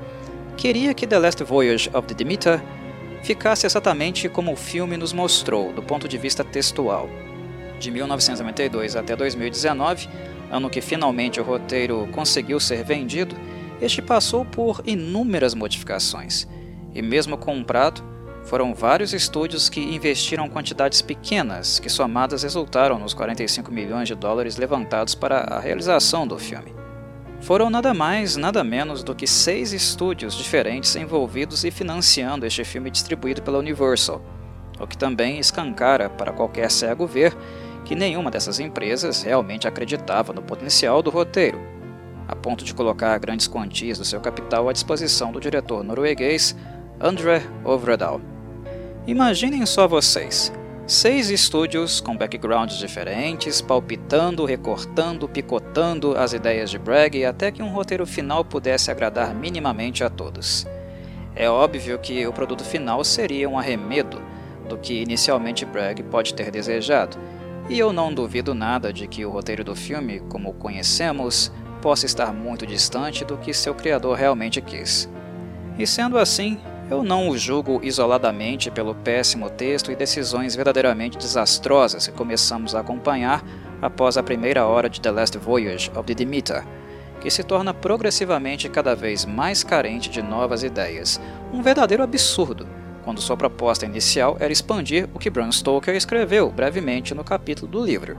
queria 0.57 0.93
que 0.93 1.07
The 1.07 1.19
Last 1.19 1.43
Voyage 1.43 1.89
of 1.93 2.07
the 2.07 2.13
Demeter 2.13 2.61
ficasse 3.23 3.65
exatamente 3.65 4.27
como 4.27 4.51
o 4.51 4.55
filme 4.55 4.97
nos 4.97 5.13
mostrou, 5.13 5.71
do 5.71 5.81
ponto 5.81 6.07
de 6.07 6.17
vista 6.17 6.43
textual. 6.43 7.07
De 7.79 7.91
1992 7.91 8.95
até 8.95 9.15
2019, 9.15 10.09
ano 10.51 10.69
que 10.69 10.81
finalmente 10.81 11.39
o 11.39 11.43
roteiro 11.43 12.07
conseguiu 12.11 12.59
ser 12.59 12.83
vendido, 12.83 13.35
este 13.81 14.01
passou 14.01 14.45
por 14.45 14.81
inúmeras 14.85 15.53
modificações, 15.53 16.47
e 16.93 17.01
mesmo 17.01 17.37
comprado, 17.37 18.03
foram 18.43 18.73
vários 18.73 19.13
estúdios 19.13 19.69
que 19.69 19.79
investiram 19.79 20.49
quantidades 20.49 21.01
pequenas, 21.01 21.79
que 21.79 21.89
somadas 21.89 22.43
resultaram 22.43 22.97
nos 22.97 23.13
45 23.13 23.71
milhões 23.71 24.07
de 24.07 24.15
dólares 24.15 24.57
levantados 24.57 25.15
para 25.15 25.39
a 25.41 25.59
realização 25.59 26.27
do 26.27 26.37
filme. 26.37 26.73
Foram 27.41 27.69
nada 27.69 27.93
mais, 27.93 28.35
nada 28.35 28.63
menos 28.63 29.03
do 29.03 29.15
que 29.15 29.25
seis 29.25 29.73
estúdios 29.73 30.35
diferentes 30.35 30.95
envolvidos 30.95 31.63
e 31.63 31.71
financiando 31.71 32.45
este 32.45 32.63
filme 32.63 32.91
distribuído 32.91 33.41
pela 33.41 33.57
Universal, 33.57 34.21
o 34.79 34.85
que 34.85 34.97
também 34.97 35.39
escancara 35.39 36.09
para 36.09 36.31
qualquer 36.31 36.69
cego 36.69 37.07
ver 37.07 37.35
que 37.83 37.95
nenhuma 37.95 38.29
dessas 38.29 38.59
empresas 38.59 39.23
realmente 39.23 39.67
acreditava 39.67 40.33
no 40.33 40.41
potencial 40.41 41.01
do 41.01 41.09
roteiro, 41.09 41.59
a 42.27 42.35
ponto 42.35 42.63
de 42.63 42.73
colocar 42.73 43.17
grandes 43.19 43.47
quantias 43.47 43.97
do 43.97 44.05
seu 44.05 44.19
capital 44.19 44.69
à 44.69 44.73
disposição 44.73 45.31
do 45.31 45.39
diretor 45.39 45.83
norueguês 45.83 46.55
André 46.99 47.43
Ovredal. 47.63 48.21
Imaginem 49.07 49.65
só 49.65 49.87
vocês, 49.87 50.53
seis 50.85 51.29
estúdios 51.29 51.99
com 51.99 52.15
backgrounds 52.15 52.77
diferentes, 52.77 53.61
palpitando, 53.61 54.45
recortando, 54.45 55.27
picotando 55.27 56.15
as 56.17 56.33
ideias 56.33 56.69
de 56.69 56.77
Bragg 56.77 57.25
até 57.25 57.51
que 57.51 57.63
um 57.63 57.69
roteiro 57.69 58.05
final 58.05 58.45
pudesse 58.45 58.91
agradar 58.91 59.33
minimamente 59.33 60.03
a 60.03 60.09
todos. 60.09 60.67
É 61.35 61.49
óbvio 61.49 61.97
que 61.97 62.27
o 62.27 62.33
produto 62.33 62.63
final 62.63 63.03
seria 63.03 63.49
um 63.49 63.57
arremedo 63.57 64.21
do 64.67 64.77
que 64.77 65.01
inicialmente 65.01 65.65
Bragg 65.65 66.03
pode 66.03 66.33
ter 66.33 66.51
desejado, 66.51 67.17
e 67.69 67.79
eu 67.79 67.93
não 67.93 68.13
duvido 68.13 68.53
nada 68.53 68.91
de 68.91 69.07
que 69.07 69.25
o 69.25 69.29
roteiro 69.29 69.63
do 69.63 69.75
filme, 69.75 70.19
como 70.29 70.49
o 70.49 70.53
conhecemos, 70.53 71.51
possa 71.81 72.05
estar 72.05 72.33
muito 72.33 72.65
distante 72.65 73.25
do 73.25 73.37
que 73.37 73.53
seu 73.53 73.73
criador 73.73 74.15
realmente 74.15 74.61
quis. 74.61 75.09
E 75.77 75.87
sendo 75.87 76.17
assim, 76.17 76.59
eu 76.89 77.03
não 77.03 77.29
o 77.29 77.37
julgo 77.37 77.79
isoladamente 77.81 78.69
pelo 78.69 78.93
péssimo 78.93 79.49
texto 79.49 79.91
e 79.91 79.95
decisões 79.95 80.55
verdadeiramente 80.55 81.17
desastrosas 81.17 82.05
que 82.05 82.13
começamos 82.13 82.75
a 82.75 82.81
acompanhar 82.81 83.43
após 83.81 84.17
a 84.17 84.23
primeira 84.23 84.65
hora 84.65 84.89
de 84.89 85.01
The 85.01 85.09
Last 85.09 85.37
Voyage 85.37 85.89
of 85.95 86.03
the 86.03 86.13
Demeter, 86.13 86.65
que 87.21 87.29
se 87.31 87.43
torna 87.43 87.73
progressivamente 87.73 88.67
cada 88.67 88.95
vez 88.95 89.25
mais 89.25 89.63
carente 89.63 90.09
de 90.09 90.21
novas 90.21 90.63
ideias, 90.63 91.19
um 91.53 91.61
verdadeiro 91.61 92.03
absurdo, 92.03 92.67
quando 93.03 93.21
sua 93.21 93.37
proposta 93.37 93.85
inicial 93.85 94.37
era 94.39 94.51
expandir 94.51 95.07
o 95.13 95.19
que 95.19 95.29
Bram 95.29 95.51
Stoker 95.51 95.95
escreveu 95.95 96.51
brevemente 96.51 97.15
no 97.15 97.23
capítulo 97.23 97.71
do 97.71 97.83
livro. 97.83 98.17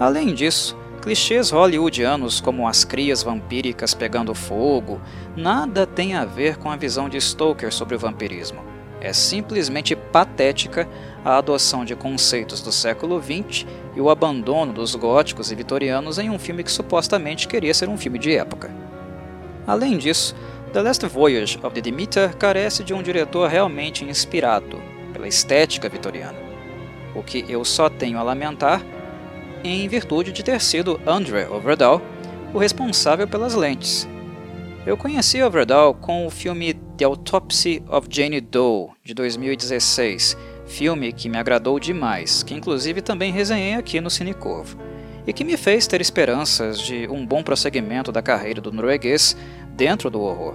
Além 0.00 0.32
disso, 0.32 0.76
Clichês 1.08 1.48
hollywoodianos 1.48 2.38
como 2.38 2.68
as 2.68 2.84
crias 2.84 3.22
vampíricas 3.22 3.94
pegando 3.94 4.34
fogo 4.34 5.00
nada 5.34 5.86
tem 5.86 6.12
a 6.12 6.26
ver 6.26 6.58
com 6.58 6.70
a 6.70 6.76
visão 6.76 7.08
de 7.08 7.18
Stoker 7.18 7.72
sobre 7.72 7.96
o 7.96 7.98
vampirismo. 7.98 8.62
É 9.00 9.10
simplesmente 9.14 9.96
patética 9.96 10.86
a 11.24 11.38
adoção 11.38 11.82
de 11.82 11.96
conceitos 11.96 12.60
do 12.60 12.70
século 12.70 13.22
XX 13.22 13.66
e 13.96 14.02
o 14.02 14.10
abandono 14.10 14.70
dos 14.70 14.94
góticos 14.94 15.50
e 15.50 15.54
vitorianos 15.54 16.18
em 16.18 16.28
um 16.28 16.38
filme 16.38 16.62
que 16.62 16.70
supostamente 16.70 17.48
queria 17.48 17.72
ser 17.72 17.88
um 17.88 17.96
filme 17.96 18.18
de 18.18 18.36
época. 18.36 18.70
Além 19.66 19.96
disso, 19.96 20.36
The 20.74 20.82
Last 20.82 21.06
Voyage 21.06 21.58
of 21.62 21.74
the 21.74 21.80
Demeter 21.80 22.36
carece 22.36 22.84
de 22.84 22.92
um 22.92 23.02
diretor 23.02 23.48
realmente 23.48 24.04
inspirado 24.04 24.78
pela 25.14 25.26
estética 25.26 25.88
vitoriana. 25.88 26.36
O 27.14 27.22
que 27.22 27.46
eu 27.48 27.64
só 27.64 27.88
tenho 27.88 28.18
a 28.18 28.22
lamentar 28.22 28.82
em 29.64 29.88
virtude 29.88 30.32
de 30.32 30.42
ter 30.42 30.60
sido 30.60 31.00
Andre 31.06 31.46
Overdahl 31.46 32.02
o 32.52 32.58
responsável 32.58 33.26
pelas 33.26 33.54
lentes. 33.54 34.08
Eu 34.86 34.96
conheci 34.96 35.42
Overdahl 35.42 35.92
com 35.92 36.26
o 36.26 36.30
filme 36.30 36.74
The 36.96 37.04
Autopsy 37.04 37.82
of 37.88 38.08
Jane 38.10 38.40
Doe, 38.40 38.88
de 39.04 39.12
2016, 39.12 40.36
filme 40.66 41.12
que 41.12 41.28
me 41.28 41.36
agradou 41.36 41.78
demais, 41.78 42.42
que 42.42 42.54
inclusive 42.54 43.02
também 43.02 43.32
resenhei 43.32 43.74
aqui 43.74 44.00
no 44.00 44.08
Cinecorvo, 44.08 44.78
e 45.26 45.32
que 45.32 45.44
me 45.44 45.56
fez 45.56 45.86
ter 45.86 46.00
esperanças 46.00 46.80
de 46.80 47.06
um 47.08 47.26
bom 47.26 47.42
prosseguimento 47.42 48.10
da 48.10 48.22
carreira 48.22 48.60
do 48.60 48.72
norueguês 48.72 49.36
dentro 49.76 50.08
do 50.08 50.22
horror. 50.22 50.54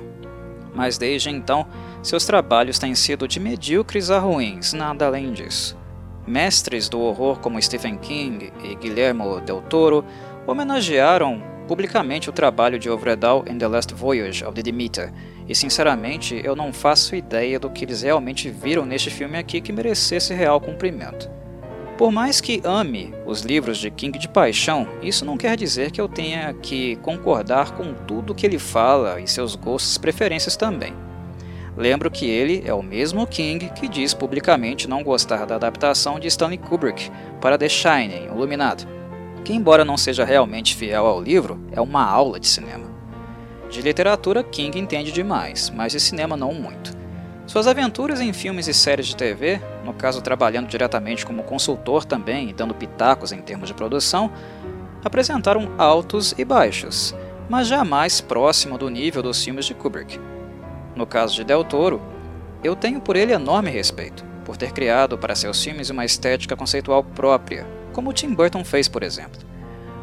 Mas 0.74 0.98
desde 0.98 1.30
então, 1.30 1.68
seus 2.02 2.26
trabalhos 2.26 2.80
têm 2.80 2.96
sido 2.96 3.28
de 3.28 3.40
medíocres 3.40 4.10
a 4.10 4.18
ruins, 4.18 4.74
nada 4.74 5.06
além 5.06 5.32
disso. 5.32 5.78
Mestres 6.26 6.88
do 6.88 7.00
horror 7.00 7.40
como 7.40 7.62
Stephen 7.62 7.98
King 7.98 8.52
e 8.64 8.76
Guillermo 8.76 9.42
del 9.42 9.62
Toro 9.62 10.06
homenagearam 10.48 11.42
publicamente 11.68 12.30
o 12.30 12.34
trabalho 12.34 12.78
de 12.78 12.90
Ovredal 12.90 13.44
em 13.48 13.58
The 13.58 13.68
Last 13.68 13.94
Voyage 13.94 14.44
of 14.44 14.54
the 14.54 14.62
Demeter, 14.62 15.14
e 15.48 15.56
sinceramente 15.56 16.40
eu 16.44 16.56
não 16.56 16.74
faço 16.74 17.16
ideia 17.16 17.60
do 17.60 17.70
que 17.70 17.86
eles 17.86 18.02
realmente 18.02 18.50
viram 18.50 18.86
neste 18.86 19.10
filme 19.10 19.38
aqui 19.38 19.62
que 19.62 19.74
merecesse 19.74 20.34
real 20.34 20.60
cumprimento. 20.60 21.30
Por 21.98 22.12
mais 22.12 22.42
que 22.42 22.62
ame 22.64 23.14
os 23.26 23.42
livros 23.42 23.78
de 23.78 23.92
King 23.92 24.18
de 24.18 24.28
paixão, 24.28 24.88
isso 25.02 25.24
não 25.24 25.38
quer 25.38 25.56
dizer 25.56 25.92
que 25.92 26.02
eu 26.02 26.08
tenha 26.08 26.54
que 26.54 26.96
concordar 26.98 27.72
com 27.72 27.94
tudo 27.94 28.34
que 28.34 28.46
ele 28.46 28.58
fala 28.58 29.22
e 29.22 29.28
seus 29.28 29.56
gostos 29.56 29.96
e 29.96 30.00
preferências 30.00 30.58
também. 30.58 30.94
Lembro 31.76 32.12
que 32.12 32.30
ele 32.30 32.62
é 32.66 32.74
o 32.74 32.84
mesmo 32.84 33.26
King 33.26 33.70
que 33.70 33.88
diz 33.88 34.14
publicamente 34.14 34.88
não 34.88 35.04
gostar 35.04 35.46
da 35.46 35.56
adaptação 35.56 36.20
de 36.20 36.28
Stanley 36.28 36.60
Kubrick 36.60 37.12
para 37.42 37.58
The 37.58 37.68
Shining, 37.68 38.26
Iluminado, 38.26 38.88
que 39.44 39.54
embora 39.54 39.84
não 39.84 39.98
seja 39.98 40.24
realmente 40.24 40.76
fiel 40.76 41.06
ao 41.06 41.22
livro, 41.22 41.60
é 41.72 41.82
uma 41.82 42.06
aula 42.06 42.40
de 42.40 42.48
cinema. 42.48 42.86
De 43.70 43.82
literatura, 43.82 44.44
King 44.44 44.78
entende 44.78 45.12
demais, 45.12 45.72
mas 45.72 45.92
de 45.92 46.00
cinema 46.00 46.38
não 46.38 46.54
muito. 46.54 46.96
Suas 47.48 47.68
aventuras 47.68 48.22
em 48.22 48.32
filmes 48.32 48.68
e 48.68 48.74
séries 48.74 49.08
de 49.08 49.16
TV, 49.16 49.60
no 49.84 49.94
caso 49.94 50.22
trabalhando 50.22 50.68
diretamente 50.68 51.26
como 51.26 51.44
consultor 51.44 52.06
também 52.06 52.50
e 52.50 52.54
dando 52.54 52.76
pitacos 52.76 53.32
em 53.32 53.42
termos 53.42 53.68
de 53.68 53.74
produção, 53.74 54.32
apresentaram 55.04 55.72
altos 55.78 56.36
e 56.38 56.46
baixos, 56.46 57.16
mas 57.50 57.68
jamais 57.68 58.22
próximo 58.22 58.78
do 58.78 58.90
nível 58.90 59.24
dos 59.24 59.44
filmes 59.44 59.66
de 59.66 59.74
Kubrick. 59.74 60.20
No 60.96 61.06
caso 61.06 61.36
de 61.36 61.44
Del 61.44 61.64
Toro, 61.64 62.02
eu 62.64 62.76
tenho 62.76 63.02
por 63.02 63.16
ele 63.16 63.34
enorme 63.34 63.70
respeito, 63.70 64.24
por 64.46 64.58
ter 64.58 64.72
criado 64.72 65.18
para 65.18 65.36
seus 65.36 65.64
filmes 65.64 65.90
uma 65.90 66.06
estética 66.06 66.56
conceitual 66.56 67.04
própria, 67.04 67.68
como 67.92 68.14
Tim 68.14 68.34
Burton 68.34 68.64
fez, 68.64 68.88
por 68.88 69.04
exemplo. 69.04 69.42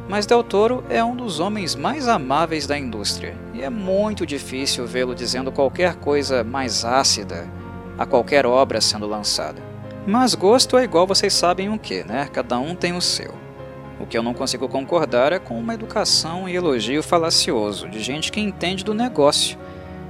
Mas 0.08 0.26
Del 0.26 0.42
Toro 0.42 0.82
é 0.90 1.02
um 1.04 1.14
dos 1.14 1.38
homens 1.38 1.74
mais 1.74 2.08
amáveis 2.08 2.66
da 2.66 2.76
indústria, 2.76 3.36
e 3.54 3.62
é 3.62 3.70
muito 3.70 4.26
difícil 4.26 4.86
vê-lo 4.86 5.14
dizendo 5.14 5.52
qualquer 5.52 5.94
coisa 5.96 6.42
mais 6.42 6.84
ácida 6.84 7.48
a 7.96 8.04
qualquer 8.04 8.44
obra 8.44 8.80
sendo 8.80 9.06
lançada. 9.06 9.62
Mas 10.06 10.34
gosto 10.34 10.76
é 10.76 10.82
igual 10.82 11.06
vocês 11.06 11.32
sabem 11.32 11.68
o 11.68 11.78
que, 11.78 12.02
né? 12.02 12.28
Cada 12.32 12.58
um 12.58 12.74
tem 12.74 12.96
o 12.96 13.00
seu. 13.00 13.32
O 14.00 14.06
que 14.06 14.16
eu 14.16 14.22
não 14.22 14.32
consigo 14.32 14.66
concordar 14.66 15.32
é 15.32 15.38
com 15.38 15.60
uma 15.60 15.74
educação 15.74 16.48
e 16.48 16.56
elogio 16.56 17.02
falacioso 17.02 17.88
de 17.88 18.00
gente 18.00 18.32
que 18.32 18.40
entende 18.40 18.82
do 18.82 18.94
negócio 18.94 19.58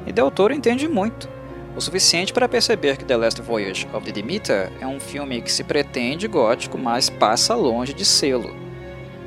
e 0.07 0.13
Del 0.13 0.31
Toro 0.31 0.55
entende 0.55 0.89
muito, 0.89 1.29
o 1.77 1.81
suficiente 1.81 2.33
para 2.33 2.49
perceber 2.49 2.97
que 2.97 3.05
The 3.05 3.17
Last 3.17 3.41
Voyage 3.41 3.89
of 3.93 4.05
the 4.05 4.13
Demeter 4.13 4.73
é 4.81 4.87
um 4.87 4.99
filme 4.99 5.41
que 5.41 5.53
se 5.53 5.63
pretende 5.63 6.27
gótico, 6.27 6.77
mas 6.77 7.09
passa 7.09 7.55
longe 7.55 7.95
de 7.95 8.05
sê-lo. 8.05 8.55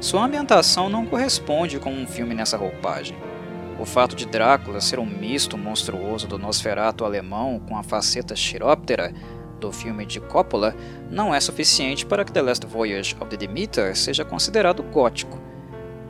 Sua 0.02 0.26
ambientação 0.26 0.90
não 0.90 1.06
corresponde 1.06 1.80
com 1.80 1.92
um 1.92 2.06
filme 2.06 2.36
nessa 2.36 2.58
roupagem. 2.58 3.18
O 3.80 3.86
fato 3.86 4.16
de 4.16 4.26
Drácula 4.26 4.82
ser 4.82 5.00
um 5.00 5.06
misto 5.06 5.58
monstruoso 5.58 6.28
do 6.28 6.38
Nosferatu 6.38 7.06
alemão 7.06 7.60
com 7.68 7.78
a 7.78 7.84
faceta 7.84 8.36
chiróptera 8.36 9.14
do 9.60 9.72
filme 9.72 10.06
de 10.06 10.20
Coppola 10.20 10.76
não 11.10 11.34
é 11.34 11.40
suficiente 11.40 12.06
para 12.06 12.26
que 12.26 12.32
The 12.34 12.42
Last 12.42 12.68
Voyage 12.68 13.16
of 13.20 13.30
the 13.30 13.38
Demeter 13.38 13.96
seja 13.96 14.26
considerado 14.26 14.84
gótico. 14.84 15.42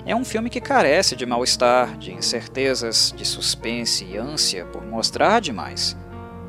É 0.06 0.16
um 0.16 0.26
filme 0.26 0.50
que 0.50 0.60
carece 0.60 1.16
de 1.16 1.26
mal-estar, 1.26 1.98
de 1.98 2.12
incertezas, 2.12 3.14
de 3.16 3.26
suspense 3.26 4.04
e 4.04 4.18
ânsia 4.18 4.66
por 4.66 4.86
mostrar 4.86 5.40
demais. 5.40 5.96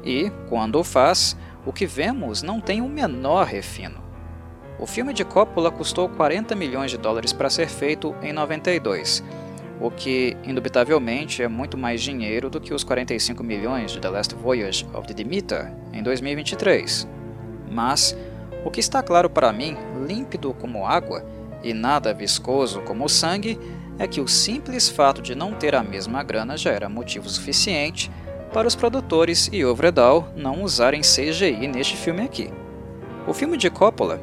E, 0.02 0.30
quando 0.48 0.78
o 0.80 0.84
faz, 0.84 1.36
o 1.64 1.72
que 1.72 1.86
vemos 1.86 2.42
não 2.42 2.60
tem 2.60 2.80
o 2.80 2.88
menor 2.88 3.46
refino. 3.46 4.02
O 4.78 4.86
filme 4.86 5.12
de 5.12 5.24
Coppola 5.24 5.70
custou 5.70 6.08
40 6.08 6.56
milhões 6.56 6.90
de 6.90 6.98
dólares 6.98 7.32
para 7.32 7.48
ser 7.48 7.68
feito 7.68 8.14
em 8.22 8.32
92, 8.32 9.22
o 9.80 9.90
que, 9.90 10.36
indubitavelmente, 10.44 11.42
é 11.42 11.48
muito 11.48 11.76
mais 11.76 12.00
dinheiro 12.00 12.48
do 12.48 12.60
que 12.60 12.72
os 12.72 12.82
45 12.82 13.42
milhões 13.42 13.92
de 13.92 14.00
The 14.00 14.08
Last 14.08 14.34
Voyage 14.34 14.86
of 14.94 15.06
the 15.06 15.14
Demeter 15.14 15.72
em 15.92 16.02
2023. 16.02 17.08
Mas, 17.70 18.16
o 18.64 18.70
que 18.70 18.80
está 18.80 19.02
claro 19.02 19.28
para 19.28 19.52
mim, 19.52 19.76
límpido 20.06 20.54
como 20.54 20.86
água, 20.86 21.24
e 21.64 21.72
nada 21.72 22.14
viscoso 22.14 22.80
como 22.82 23.04
o 23.04 23.08
sangue, 23.08 23.58
é 23.98 24.06
que 24.06 24.20
o 24.20 24.28
simples 24.28 24.88
fato 24.88 25.22
de 25.22 25.34
não 25.34 25.54
ter 25.54 25.74
a 25.74 25.82
mesma 25.82 26.22
grana 26.22 26.56
já 26.56 26.70
era 26.70 26.88
motivo 26.88 27.28
suficiente 27.28 28.10
para 28.52 28.68
os 28.68 28.74
produtores 28.74 29.48
e 29.52 29.64
Ovredal 29.64 30.28
não 30.36 30.62
usarem 30.62 31.00
CGI 31.00 31.66
neste 31.66 31.96
filme 31.96 32.22
aqui. 32.22 32.52
O 33.26 33.32
filme 33.32 33.56
de 33.56 33.70
Coppola, 33.70 34.20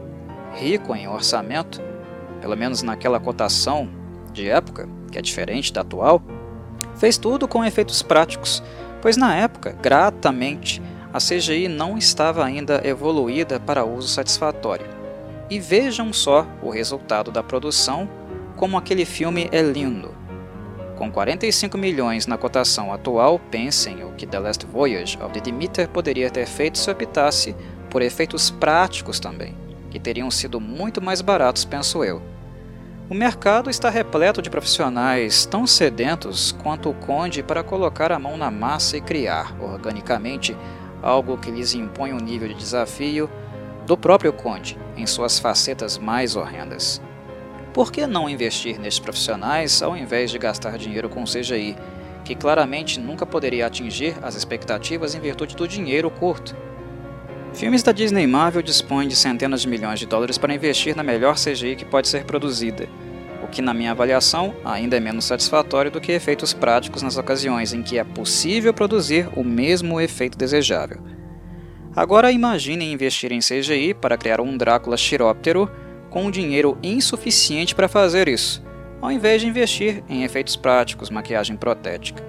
rico 0.54 0.96
em 0.96 1.08
orçamento, 1.08 1.82
pelo 2.40 2.56
menos 2.56 2.82
naquela 2.82 3.20
cotação 3.20 3.90
de 4.32 4.48
época, 4.48 4.88
que 5.12 5.18
é 5.18 5.22
diferente 5.22 5.74
da 5.74 5.82
atual, 5.82 6.22
Fez 7.02 7.18
tudo 7.18 7.48
com 7.48 7.66
efeitos 7.66 8.02
práticos, 8.02 8.62
pois 9.02 9.18
na 9.18 9.36
época, 9.36 9.76
gratamente, 9.82 10.82
a 11.14 11.18
CGI 11.18 11.68
não 11.68 11.98
estava 11.98 12.46
ainda 12.46 12.82
evoluída 12.84 13.60
para 13.60 13.84
uso 13.84 14.08
satisfatório. 14.08 15.01
E 15.52 15.60
vejam 15.60 16.14
só 16.14 16.48
o 16.64 16.70
resultado 16.70 17.30
da 17.30 17.44
produção, 17.44 18.10
como 18.56 18.78
aquele 18.78 19.04
filme 19.04 19.50
é 19.52 19.62
lindo. 19.62 20.16
Com 20.96 21.12
45 21.12 21.78
milhões 21.78 22.26
na 22.26 22.38
cotação 22.38 22.94
atual, 22.94 23.38
pensem 23.38 24.02
o 24.06 24.14
que 24.14 24.26
The 24.26 24.40
Last 24.40 24.66
Voyage 24.66 25.18
of 25.22 25.34
the 25.34 25.42
Demeter 25.42 25.90
poderia 25.90 26.30
ter 26.30 26.46
feito 26.46 26.78
se 26.78 26.90
optasse 26.90 27.54
por 27.90 28.02
efeitos 28.02 28.50
práticos 28.50 29.20
também, 29.20 29.58
que 29.90 30.00
teriam 30.00 30.32
sido 30.32 30.58
muito 30.58 31.02
mais 31.02 31.20
baratos, 31.20 31.66
penso 31.66 32.02
eu. 32.02 32.22
O 33.10 33.14
mercado 33.14 33.70
está 33.70 33.90
repleto 33.90 34.42
de 34.42 34.50
profissionais 34.50 35.46
tão 35.46 35.68
sedentos 35.68 36.54
quanto 36.64 36.90
o 36.90 36.94
Conde 36.94 37.44
para 37.44 37.62
colocar 37.62 38.14
a 38.14 38.20
mão 38.20 38.38
na 38.38 38.50
massa 38.50 38.96
e 38.96 39.02
criar, 39.02 39.54
organicamente, 39.62 40.56
algo 41.04 41.38
que 41.38 41.52
lhes 41.52 41.74
impõe 41.74 42.14
um 42.14 42.22
nível 42.22 42.48
de 42.48 42.54
desafio 42.54 43.30
do 43.92 43.98
próprio 43.98 44.32
Conde 44.32 44.78
em 44.96 45.06
suas 45.06 45.38
facetas 45.38 45.98
mais 45.98 46.38
horrendas. 46.38 47.02
Por 47.74 47.92
que 47.92 48.08
não 48.08 48.30
investir 48.30 48.80
nestes 48.80 49.04
profissionais 49.04 49.84
ao 49.84 49.98
invés 49.98 50.32
de 50.32 50.40
gastar 50.40 50.78
dinheiro 50.78 51.10
com 51.10 51.26
CGI, 51.26 51.76
que 52.24 52.34
claramente 52.34 53.02
nunca 53.02 53.26
poderia 53.26 53.68
atingir 53.68 54.16
as 54.22 54.36
expectativas 54.36 55.14
em 55.14 55.20
virtude 55.20 55.58
do 55.58 55.68
dinheiro 55.68 56.10
curto? 56.10 56.56
Filmes 57.54 57.84
da 57.84 57.92
Disney 57.92 58.26
Marvel 58.26 58.62
dispõem 58.62 59.10
de 59.10 59.16
centenas 59.18 59.64
de 59.64 59.68
milhões 59.68 60.00
de 60.00 60.06
dólares 60.06 60.38
para 60.38 60.56
investir 60.56 60.96
na 60.96 61.04
melhor 61.04 61.36
CGI 61.36 61.76
que 61.76 61.84
pode 61.84 62.08
ser 62.08 62.24
produzida, 62.24 62.88
o 63.44 63.48
que, 63.50 63.62
na 63.62 63.74
minha 63.74 63.92
avaliação, 63.92 64.56
ainda 64.64 64.96
é 64.96 65.02
menos 65.02 65.26
satisfatório 65.26 65.92
do 65.92 66.00
que 66.00 66.14
efeitos 66.14 66.54
práticos 66.54 67.02
nas 67.02 67.18
ocasiões 67.18 67.74
em 67.74 67.84
que 67.84 68.00
é 68.00 68.06
possível 68.06 68.74
produzir 68.74 69.28
o 69.36 69.44
mesmo 69.44 70.00
efeito 70.00 70.38
desejável. 70.38 71.21
Agora 71.96 72.32
imaginem 72.32 72.94
investir 72.94 73.34
em 73.34 73.40
CGI 73.40 73.94
para 73.94 74.18
criar 74.18 74.40
um 74.40 74.56
Drácula 74.56 74.96
chiróptero 74.96 75.70
com 76.10 76.32
dinheiro 76.32 76.78
insuficiente 76.82 77.76
para 77.76 77.90
fazer 77.90 78.30
isso, 78.30 78.64
ao 79.02 79.12
invés 79.12 79.42
de 79.42 79.48
investir 79.48 80.04
em 80.08 80.24
efeitos 80.24 80.56
práticos, 80.56 81.10
maquiagem 81.10 81.58
protética. 81.58 82.24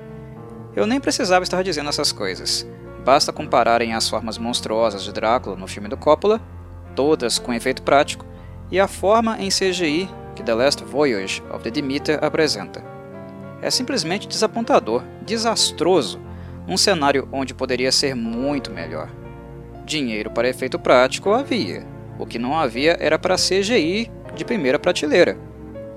Eu 0.75 0.87
nem 0.87 0.99
precisava 0.99 1.45
estar 1.45 1.63
dizendo 1.63 1.89
essas 1.89 2.11
coisas. 2.11 2.67
Basta 3.05 3.33
compararem 3.33 3.95
as 3.95 4.09
formas 4.09 4.37
monstruosas 4.37 5.05
de 5.05 5.13
Drácula 5.13 5.55
no 5.55 5.69
filme 5.69 5.89
do 5.89 5.97
Coppola, 5.97 6.41
todas 6.97 7.39
com 7.39 7.53
efeito 7.53 7.83
prático, 7.83 8.25
e 8.71 8.81
a 8.81 8.89
forma 8.89 9.39
em 9.41 9.49
CGI 9.49 10.09
que 10.35 10.43
The 10.43 10.55
Last 10.55 10.83
Voyage 10.83 11.43
of 11.53 11.63
the 11.63 11.71
Demeter 11.71 12.19
apresenta. 12.25 12.83
É 13.61 13.71
simplesmente 13.71 14.27
desapontador, 14.27 15.05
desastroso, 15.25 16.21
um 16.67 16.77
cenário 16.77 17.29
onde 17.31 17.55
poderia 17.55 17.93
ser 17.93 18.15
muito 18.15 18.71
melhor. 18.71 19.09
Dinheiro 19.85 20.31
para 20.31 20.49
efeito 20.49 20.79
prático 20.79 21.31
havia, 21.31 21.85
o 22.19 22.27
que 22.27 22.39
não 22.39 22.57
havia 22.57 22.97
era 23.01 23.19
para 23.19 23.37
CGI 23.37 24.11
de 24.35 24.45
primeira 24.45 24.79
prateleira, 24.79 25.37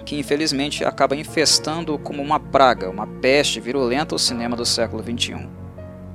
que 0.06 0.18
infelizmente 0.18 0.84
acaba 0.84 1.16
infestando 1.16 1.98
como 1.98 2.22
uma 2.22 2.40
praga, 2.40 2.90
uma 2.90 3.06
peste 3.06 3.60
virulenta 3.60 4.16
o 4.16 4.20
cinema 4.20 4.56
do 4.56 4.66
século 4.66 5.04
XXI. 5.04 5.48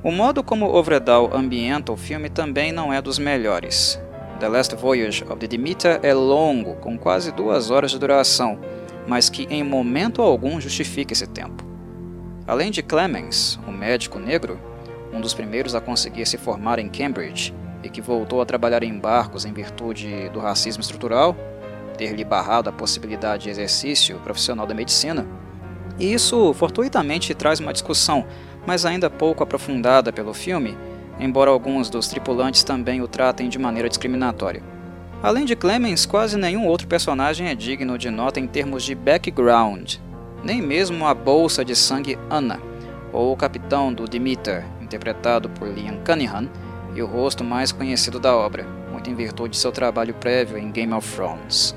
O 0.02 0.10
modo 0.10 0.42
como 0.42 0.66
Ovredal 0.66 1.30
ambienta 1.32 1.92
o 1.92 1.96
filme 1.96 2.28
também 2.28 2.72
não 2.72 2.92
é 2.92 3.00
dos 3.02 3.18
melhores. 3.18 4.00
The 4.38 4.48
Last 4.48 4.74
Voyage 4.74 5.24
of 5.24 5.36
the 5.36 5.46
Demeter 5.46 6.00
é 6.02 6.14
longo, 6.14 6.76
com 6.76 6.98
quase 6.98 7.30
duas 7.30 7.70
horas 7.70 7.90
de 7.90 7.98
duração, 7.98 8.58
mas 9.06 9.28
que 9.28 9.46
em 9.50 9.62
momento 9.62 10.22
algum 10.22 10.60
justifica 10.60 11.12
esse 11.12 11.26
tempo. 11.26 11.64
Além 12.46 12.70
de 12.70 12.82
Clemens, 12.82 13.60
o 13.68 13.70
médico 13.70 14.18
negro, 14.18 14.58
um 15.12 15.20
dos 15.20 15.34
primeiros 15.34 15.74
a 15.74 15.80
conseguir 15.80 16.26
se 16.26 16.36
formar 16.38 16.78
em 16.78 16.88
Cambridge 16.88 17.54
e 17.82 17.88
que 17.88 18.00
voltou 18.00 18.40
a 18.40 18.46
trabalhar 18.46 18.82
em 18.82 18.98
barcos 18.98 19.44
em 19.44 19.52
virtude 19.52 20.28
do 20.30 20.38
racismo 20.38 20.80
estrutural, 20.80 21.36
ter-lhe 21.96 22.24
barrado 22.24 22.68
a 22.68 22.72
possibilidade 22.72 23.44
de 23.44 23.50
exercício 23.50 24.18
profissional 24.20 24.66
da 24.66 24.74
medicina, 24.74 25.26
e 25.98 26.14
isso 26.14 26.54
fortuitamente 26.54 27.34
traz 27.34 27.60
uma 27.60 27.72
discussão, 27.72 28.24
mas 28.66 28.86
ainda 28.86 29.10
pouco 29.10 29.42
aprofundada 29.42 30.12
pelo 30.12 30.32
filme, 30.32 30.76
embora 31.18 31.50
alguns 31.50 31.90
dos 31.90 32.08
tripulantes 32.08 32.64
também 32.64 33.02
o 33.02 33.08
tratem 33.08 33.48
de 33.48 33.58
maneira 33.58 33.88
discriminatória. 33.88 34.62
Além 35.22 35.44
de 35.44 35.54
Clemens, 35.54 36.06
quase 36.06 36.38
nenhum 36.38 36.66
outro 36.66 36.86
personagem 36.86 37.48
é 37.48 37.54
digno 37.54 37.98
de 37.98 38.08
nota 38.08 38.40
em 38.40 38.46
termos 38.46 38.82
de 38.82 38.94
background, 38.94 39.96
nem 40.42 40.62
mesmo 40.62 41.06
a 41.06 41.12
bolsa 41.12 41.62
de 41.62 41.76
sangue 41.76 42.18
Anna, 42.30 42.58
ou 43.12 43.32
o 43.32 43.36
capitão 43.36 43.92
do 43.92 44.06
Demeter, 44.06 44.64
interpretado 44.90 45.48
por 45.48 45.68
Liam 45.68 45.98
Cunningham, 46.04 46.50
e 46.92 47.00
o 47.00 47.06
rosto 47.06 47.44
mais 47.44 47.70
conhecido 47.70 48.18
da 48.18 48.36
obra, 48.36 48.66
muito 48.90 49.08
em 49.08 49.14
virtude 49.14 49.50
de 49.50 49.58
seu 49.58 49.70
trabalho 49.70 50.12
prévio 50.14 50.58
em 50.58 50.72
Game 50.72 50.92
of 50.92 51.08
Thrones. 51.14 51.76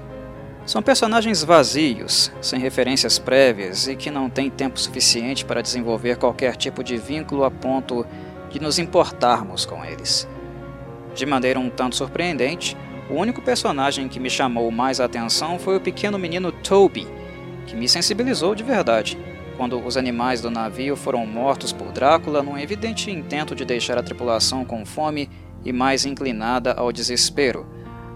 São 0.65 0.81
personagens 0.81 1.43
vazios, 1.43 2.31
sem 2.41 2.59
referências 2.59 3.19
prévias 3.19 3.87
e 3.87 3.95
que 3.95 4.09
não 4.09 4.29
têm 4.29 4.49
tempo 4.49 4.79
suficiente 4.79 5.45
para 5.45 5.61
desenvolver 5.61 6.17
qualquer 6.17 6.55
tipo 6.55 6.83
de 6.83 6.97
vínculo 6.97 7.43
a 7.43 7.51
ponto 7.51 8.05
de 8.49 8.59
nos 8.59 8.79
importarmos 8.79 9.65
com 9.65 9.85
eles. 9.85 10.27
De 11.13 11.25
maneira 11.25 11.59
um 11.59 11.69
tanto 11.69 11.95
surpreendente, 11.95 12.75
o 13.09 13.13
único 13.13 13.41
personagem 13.41 14.07
que 14.07 14.19
me 14.19 14.29
chamou 14.29 14.71
mais 14.71 14.99
a 14.99 15.05
atenção 15.05 15.59
foi 15.59 15.77
o 15.77 15.81
pequeno 15.81 16.17
menino 16.17 16.51
Toby, 16.51 17.07
que 17.67 17.75
me 17.75 17.87
sensibilizou 17.87 18.55
de 18.55 18.63
verdade, 18.63 19.17
quando 19.57 19.79
os 19.83 19.97
animais 19.97 20.41
do 20.41 20.49
navio 20.49 20.95
foram 20.95 21.25
mortos 21.25 21.71
por 21.71 21.91
Drácula 21.91 22.41
num 22.41 22.57
evidente 22.57 23.11
intento 23.11 23.55
de 23.55 23.65
deixar 23.65 23.97
a 23.97 24.03
tripulação 24.03 24.65
com 24.65 24.85
fome 24.85 25.29
e 25.63 25.71
mais 25.71 26.05
inclinada 26.05 26.73
ao 26.73 26.91
desespero, 26.91 27.65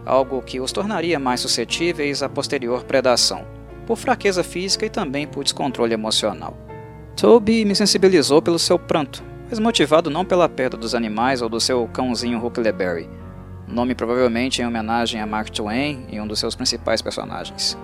algo 0.06 0.42
que 0.42 0.60
os 0.60 0.72
tornaria 0.72 1.20
mais 1.20 1.40
suscetíveis 1.40 2.24
à 2.24 2.30
posterior 2.30 2.84
predação, 2.84 3.46
por 3.86 3.98
fraqueza 3.98 4.44
física 4.44 4.86
e 4.86 4.90
também 4.90 5.28
por 5.28 5.44
descontrole 5.44 5.94
emocional. 5.94 6.58
Toby 7.16 7.66
me 7.66 7.76
sensibilizou 7.76 8.42
pelo 8.42 8.60
seu 8.60 8.78
pranto, 8.78 9.24
mas 9.50 9.60
motivado 9.60 10.10
não 10.10 10.26
pela 10.26 10.50
perda 10.50 10.78
dos 10.78 10.94
animais 10.94 11.42
ou 11.42 11.50
do 11.50 11.60
seu 11.60 11.88
cãozinho 11.88 12.46
Huckleberry, 12.46 13.10
nome 13.68 13.96
provavelmente 13.96 14.62
em 14.62 14.66
homenagem 14.66 15.22
a 15.22 15.26
Mark 15.26 15.50
Twain 15.50 16.06
e 16.10 16.20
um 16.20 16.28
dos 16.28 16.40
seus 16.40 16.56
principais 16.56 17.02
personagens, 17.02 17.78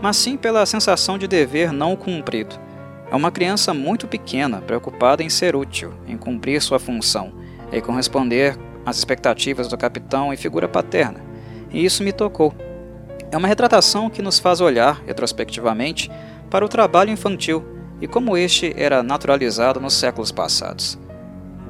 mas 0.00 0.16
sim 0.16 0.36
pela 0.36 0.66
sensação 0.66 1.18
de 1.18 1.26
dever 1.26 1.72
não 1.72 1.96
cumprido. 1.96 2.67
É 3.10 3.16
uma 3.16 3.30
criança 3.30 3.72
muito 3.72 4.06
pequena, 4.06 4.60
preocupada 4.60 5.22
em 5.22 5.30
ser 5.30 5.56
útil, 5.56 5.94
em 6.06 6.16
cumprir 6.16 6.60
sua 6.60 6.78
função 6.78 7.32
e 7.72 7.80
corresponder 7.80 8.56
às 8.84 8.98
expectativas 8.98 9.68
do 9.68 9.78
capitão 9.78 10.32
e 10.32 10.36
figura 10.36 10.68
paterna, 10.68 11.20
e 11.70 11.84
isso 11.84 12.02
me 12.02 12.12
tocou. 12.12 12.54
É 13.30 13.36
uma 13.36 13.48
retratação 13.48 14.08
que 14.08 14.22
nos 14.22 14.38
faz 14.38 14.60
olhar, 14.60 15.02
retrospectivamente, 15.06 16.10
para 16.50 16.64
o 16.64 16.68
trabalho 16.68 17.10
infantil 17.10 17.64
e 18.00 18.06
como 18.06 18.36
este 18.36 18.74
era 18.76 19.02
naturalizado 19.02 19.80
nos 19.80 19.94
séculos 19.94 20.32
passados. 20.32 20.98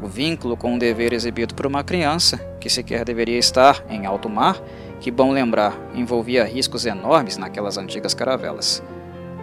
O 0.03 0.07
vínculo 0.07 0.57
com 0.57 0.75
o 0.75 0.79
dever 0.79 1.13
exibido 1.13 1.55
por 1.55 1.67
uma 1.67 1.83
criança, 1.83 2.37
que 2.61 2.71
sequer 2.71 3.05
deveria 3.05 3.39
estar 3.39 3.85
em 3.89 4.07
alto 4.07 4.29
mar, 4.29 4.61
que 5.01 5.11
bom 5.11 5.33
lembrar, 5.33 5.77
envolvia 5.95 6.45
riscos 6.45 6.87
enormes 6.87 7.37
naquelas 7.37 7.77
antigas 7.77 8.15
caravelas. 8.15 8.83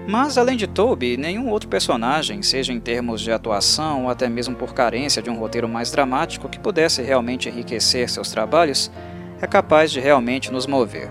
Mas, 0.08 0.38
além 0.38 0.56
de 0.56 0.68
Toby, 0.68 1.18
nenhum 1.18 1.50
outro 1.50 1.68
personagem, 1.68 2.44
seja 2.44 2.72
em 2.72 2.80
termos 2.80 3.22
de 3.22 3.32
atuação 3.32 4.04
ou 4.04 4.10
até 4.10 4.30
mesmo 4.30 4.56
por 4.56 4.72
carência 4.72 5.22
de 5.22 5.32
um 5.32 5.40
roteiro 5.40 5.68
mais 5.68 5.92
dramático 5.92 6.48
que 6.48 6.60
pudesse 6.60 7.02
realmente 7.02 7.50
enriquecer 7.50 8.08
seus 8.08 8.30
trabalhos, 8.30 8.92
é 9.42 9.48
capaz 9.48 9.92
de 9.92 10.00
realmente 10.00 10.52
nos 10.52 10.68
mover. 10.68 11.10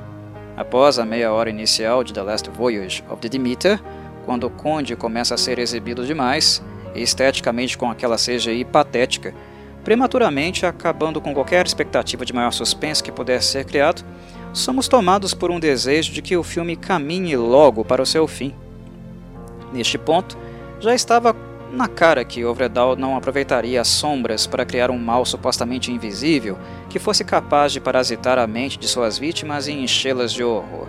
Após 0.57 1.01
a 1.01 1.05
meia 1.05 1.33
hora 1.33 1.51
inicial 1.51 2.05
de 2.05 2.13
The 2.13 2.23
Last 2.23 2.51
Voyage 2.51 3.03
of 3.11 3.21
the 3.21 3.29
Demeter, 3.29 3.81
quando 4.25 4.45
o 4.45 4.51
Conde 4.51 4.95
começa 4.95 5.35
a 5.35 5.39
ser 5.39 5.59
exibido 5.59 6.07
demais, 6.07 6.63
esteticamente 6.95 7.77
com 7.77 7.91
aquela 7.91 8.17
CGI 8.17 8.65
patética, 8.65 9.35
prematuramente 9.83 10.65
acabando 10.65 11.21
com 11.21 11.35
qualquer 11.35 11.67
expectativa 11.67 12.25
de 12.25 12.33
maior 12.33 12.53
suspense 12.53 13.03
que 13.03 13.11
pudesse 13.11 13.49
ser 13.49 13.65
criado, 13.65 14.05
somos 14.53 14.87
tomados 14.87 15.35
por 15.35 15.51
um 15.51 15.59
desejo 15.59 16.13
de 16.13 16.23
que 16.23 16.37
o 16.37 16.45
filme 16.45 16.77
caminhe 16.77 17.37
logo 17.37 17.85
para 17.85 18.01
o 18.01 18.07
seu 18.07 18.29
fim. 18.29 18.55
Neste 19.75 19.99
ponto, 19.99 20.39
já 20.79 20.95
estava 20.95 21.35
na 21.73 21.89
cara 21.89 22.25
que 22.25 22.45
Ovredal 22.45 22.95
não 22.95 23.17
aproveitaria 23.17 23.81
as 23.81 23.89
sombras 23.89 24.47
para 24.47 24.65
criar 24.65 24.89
um 24.89 24.99
mal 24.99 25.25
supostamente 25.25 25.91
invisível 25.91 26.57
que 26.89 27.01
fosse 27.01 27.25
capaz 27.25 27.73
de 27.73 27.81
parasitar 27.81 28.39
a 28.39 28.47
mente 28.47 28.79
de 28.79 28.87
suas 28.87 29.19
vítimas 29.19 29.67
e 29.67 29.73
enchê-las 29.73 30.33
de 30.33 30.45
horror. 30.45 30.87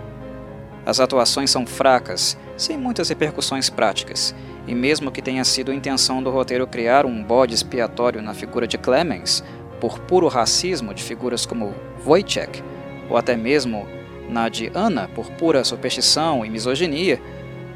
As 0.86 1.00
atuações 1.00 1.50
são 1.50 1.66
fracas, 1.66 2.38
sem 2.56 2.78
muitas 2.78 3.08
repercussões 3.08 3.68
práticas, 3.68 4.32
e 4.68 4.74
mesmo 4.74 5.10
que 5.10 5.20
tenha 5.20 5.42
sido 5.42 5.72
a 5.72 5.74
intenção 5.74 6.22
do 6.22 6.30
roteiro 6.30 6.64
criar 6.64 7.04
um 7.04 7.24
bode 7.24 7.54
expiatório 7.54 8.22
na 8.22 8.34
figura 8.34 8.68
de 8.68 8.78
Clemens, 8.78 9.42
por 9.80 9.98
puro 9.98 10.28
racismo 10.28 10.94
de 10.94 11.02
figuras 11.02 11.44
como 11.44 11.74
Wojciech, 12.06 12.62
ou 13.10 13.16
até 13.16 13.36
mesmo 13.36 13.84
na 14.28 14.48
de 14.48 14.70
Anna 14.74 15.08
por 15.12 15.28
pura 15.32 15.64
superstição 15.64 16.44
e 16.44 16.50
misoginia, 16.50 17.20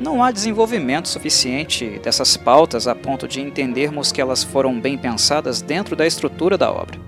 não 0.00 0.24
há 0.24 0.30
desenvolvimento 0.30 1.08
suficiente 1.08 2.00
dessas 2.02 2.34
pautas 2.34 2.88
a 2.88 2.94
ponto 2.94 3.28
de 3.28 3.38
entendermos 3.38 4.10
que 4.10 4.20
elas 4.20 4.42
foram 4.42 4.80
bem 4.80 4.96
pensadas 4.96 5.60
dentro 5.60 5.94
da 5.94 6.06
estrutura 6.06 6.56
da 6.56 6.72
obra. 6.72 6.98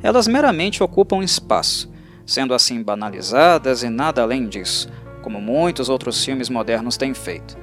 Elas 0.00 0.28
meramente 0.28 0.80
ocupam 0.80 1.24
espaço, 1.24 1.90
sendo 2.24 2.54
assim 2.54 2.84
banalizadas 2.84 3.82
e 3.82 3.88
nada 3.88 4.22
além 4.22 4.46
disso, 4.46 4.88
como 5.22 5.40
muitos 5.40 5.88
outros 5.88 6.24
filmes 6.24 6.48
modernos 6.48 6.96
têm 6.96 7.12
feito. 7.12 7.58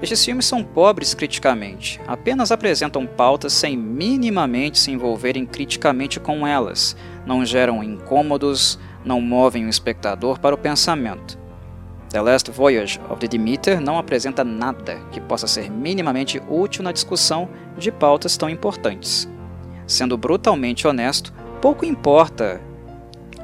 Estes 0.00 0.24
filmes 0.24 0.46
são 0.46 0.62
pobres 0.62 1.12
criticamente, 1.12 2.00
apenas 2.06 2.52
apresentam 2.52 3.06
pautas 3.06 3.52
sem 3.52 3.76
minimamente 3.76 4.78
se 4.78 4.92
envolverem 4.92 5.44
criticamente 5.44 6.20
com 6.20 6.46
elas, 6.46 6.96
não 7.26 7.44
geram 7.44 7.82
incômodos, 7.82 8.78
não 9.04 9.20
movem 9.20 9.66
o 9.66 9.68
espectador 9.68 10.38
para 10.38 10.54
o 10.54 10.58
pensamento. 10.58 11.41
The 12.12 12.20
Last 12.20 12.50
Voyage 12.50 13.00
of 13.08 13.20
the 13.20 13.26
Demeter 13.26 13.80
não 13.80 13.96
apresenta 13.96 14.44
nada 14.44 15.00
que 15.10 15.18
possa 15.18 15.46
ser 15.46 15.70
minimamente 15.70 16.42
útil 16.46 16.84
na 16.84 16.92
discussão 16.92 17.48
de 17.78 17.90
pautas 17.90 18.36
tão 18.36 18.50
importantes. 18.50 19.26
Sendo 19.86 20.18
brutalmente 20.18 20.86
honesto, 20.86 21.32
pouco 21.62 21.86
importa 21.86 22.60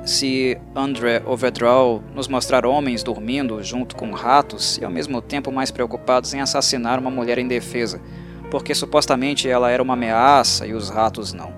se 0.05 0.59
André 0.77 1.23
Overdraw 1.25 2.03
nos 2.15 2.29
mostrar 2.29 2.67
homens 2.67 3.03
dormindo 3.03 3.63
junto 3.63 3.97
com 3.97 4.11
ratos 4.11 4.77
e 4.77 4.85
ao 4.85 4.91
mesmo 4.91 5.23
tempo 5.23 5.51
mais 5.51 5.71
preocupados 5.71 6.35
em 6.35 6.43
assassinar 6.43 6.99
uma 6.99 7.11
mulher 7.11 7.39
indefesa, 7.39 8.03
porque 8.51 8.75
supostamente 8.75 9.49
ela 9.49 9.71
era 9.71 9.83
uma 9.83 9.95
ameaça 9.95 10.67
e 10.67 10.75
os 10.75 10.91
ratos 10.91 11.33
não. 11.33 11.55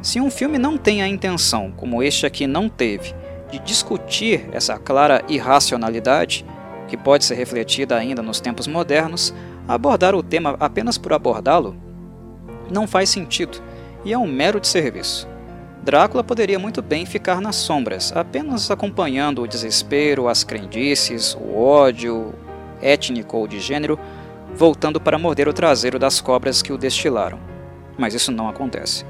Se 0.00 0.20
um 0.20 0.30
filme 0.30 0.56
não 0.56 0.78
tem 0.78 1.02
a 1.02 1.08
intenção, 1.08 1.72
como 1.76 2.00
este 2.00 2.26
aqui 2.26 2.46
não 2.46 2.68
teve, 2.68 3.12
de 3.52 3.60
discutir 3.60 4.48
essa 4.50 4.76
clara 4.78 5.22
irracionalidade, 5.28 6.44
que 6.88 6.96
pode 6.96 7.24
ser 7.24 7.36
refletida 7.36 7.96
ainda 7.96 8.22
nos 8.22 8.40
tempos 8.40 8.66
modernos, 8.66 9.32
abordar 9.68 10.14
o 10.14 10.22
tema 10.22 10.56
apenas 10.58 10.98
por 10.98 11.12
abordá-lo 11.12 11.76
não 12.72 12.86
faz 12.86 13.10
sentido 13.10 13.62
e 14.04 14.12
é 14.12 14.18
um 14.18 14.26
mero 14.26 14.58
de 14.58 14.66
serviço. 14.66 15.28
Drácula 15.82 16.24
poderia 16.24 16.58
muito 16.58 16.80
bem 16.80 17.04
ficar 17.04 17.40
nas 17.40 17.56
sombras, 17.56 18.12
apenas 18.16 18.70
acompanhando 18.70 19.42
o 19.42 19.48
desespero, 19.48 20.28
as 20.28 20.44
crendices, 20.44 21.34
o 21.34 21.58
ódio 21.58 22.34
étnico 22.80 23.36
ou 23.36 23.46
de 23.46 23.60
gênero, 23.60 23.98
voltando 24.54 25.00
para 25.00 25.18
morder 25.18 25.48
o 25.48 25.52
traseiro 25.52 25.98
das 25.98 26.20
cobras 26.20 26.62
que 26.62 26.72
o 26.72 26.78
destilaram. 26.78 27.38
Mas 27.98 28.14
isso 28.14 28.30
não 28.30 28.48
acontece. 28.48 29.04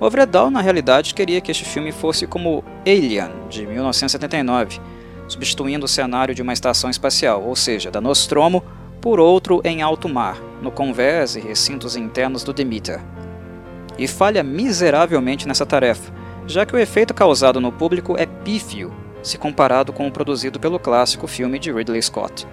Overdahl, 0.00 0.50
na 0.50 0.62
realidade, 0.62 1.12
queria 1.12 1.42
que 1.42 1.50
este 1.50 1.62
filme 1.62 1.92
fosse 1.92 2.26
como 2.26 2.64
Alien, 2.86 3.30
de 3.50 3.66
1979, 3.66 4.80
substituindo 5.28 5.84
o 5.84 5.88
cenário 5.88 6.34
de 6.34 6.40
uma 6.40 6.54
estação 6.54 6.88
espacial, 6.88 7.44
ou 7.44 7.54
seja, 7.54 7.90
da 7.90 8.00
Nostromo, 8.00 8.64
por 8.98 9.20
outro 9.20 9.60
em 9.62 9.82
alto 9.82 10.08
mar, 10.08 10.38
no 10.62 10.70
convés 10.70 11.36
e 11.36 11.40
recintos 11.40 11.96
internos 11.96 12.42
do 12.42 12.54
Demeter. 12.54 13.00
E 13.98 14.08
falha 14.08 14.42
miseravelmente 14.42 15.46
nessa 15.46 15.66
tarefa, 15.66 16.10
já 16.46 16.64
que 16.64 16.74
o 16.74 16.78
efeito 16.78 17.12
causado 17.12 17.60
no 17.60 17.70
público 17.70 18.16
é 18.18 18.24
pífio, 18.24 18.90
se 19.22 19.36
comparado 19.36 19.92
com 19.92 20.08
o 20.08 20.10
produzido 20.10 20.58
pelo 20.58 20.78
clássico 20.78 21.26
filme 21.26 21.58
de 21.58 21.70
Ridley 21.70 22.00
Scott. 22.00 22.46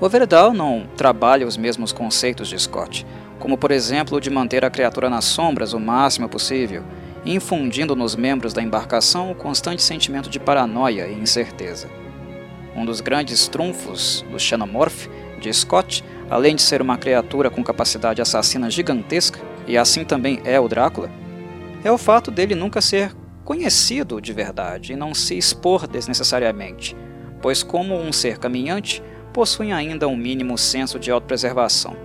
Overdahl 0.00 0.52
não 0.52 0.88
trabalha 0.96 1.46
os 1.46 1.56
mesmos 1.56 1.92
conceitos 1.92 2.48
de 2.48 2.58
Scott, 2.58 3.06
como 3.44 3.58
por 3.58 3.70
exemplo 3.70 4.16
o 4.16 4.20
de 4.22 4.30
manter 4.30 4.64
a 4.64 4.70
criatura 4.70 5.10
nas 5.10 5.26
sombras 5.26 5.74
o 5.74 5.78
máximo 5.78 6.26
possível, 6.30 6.82
infundindo 7.26 7.94
nos 7.94 8.16
membros 8.16 8.54
da 8.54 8.62
embarcação 8.62 9.30
o 9.30 9.34
constante 9.34 9.82
sentimento 9.82 10.30
de 10.30 10.40
paranoia 10.40 11.06
e 11.08 11.20
incerteza. 11.20 11.90
Um 12.74 12.86
dos 12.86 13.02
grandes 13.02 13.46
trunfos 13.46 14.24
do 14.30 14.40
Xenomorph 14.40 15.08
de 15.38 15.52
Scott, 15.52 16.02
além 16.30 16.56
de 16.56 16.62
ser 16.62 16.80
uma 16.80 16.96
criatura 16.96 17.50
com 17.50 17.62
capacidade 17.62 18.22
assassina 18.22 18.70
gigantesca, 18.70 19.38
e 19.66 19.76
assim 19.76 20.04
também 20.04 20.40
é 20.42 20.58
o 20.58 20.66
Drácula, 20.66 21.10
é 21.84 21.92
o 21.92 21.98
fato 21.98 22.30
dele 22.30 22.54
nunca 22.54 22.80
ser 22.80 23.14
conhecido 23.44 24.22
de 24.22 24.32
verdade 24.32 24.94
e 24.94 24.96
não 24.96 25.12
se 25.12 25.36
expor 25.36 25.86
desnecessariamente, 25.86 26.96
pois, 27.42 27.62
como 27.62 27.94
um 27.94 28.10
ser 28.10 28.38
caminhante, 28.38 29.02
possui 29.34 29.70
ainda 29.70 30.08
um 30.08 30.16
mínimo 30.16 30.56
senso 30.56 30.98
de 30.98 31.10
autopreservação 31.10 32.03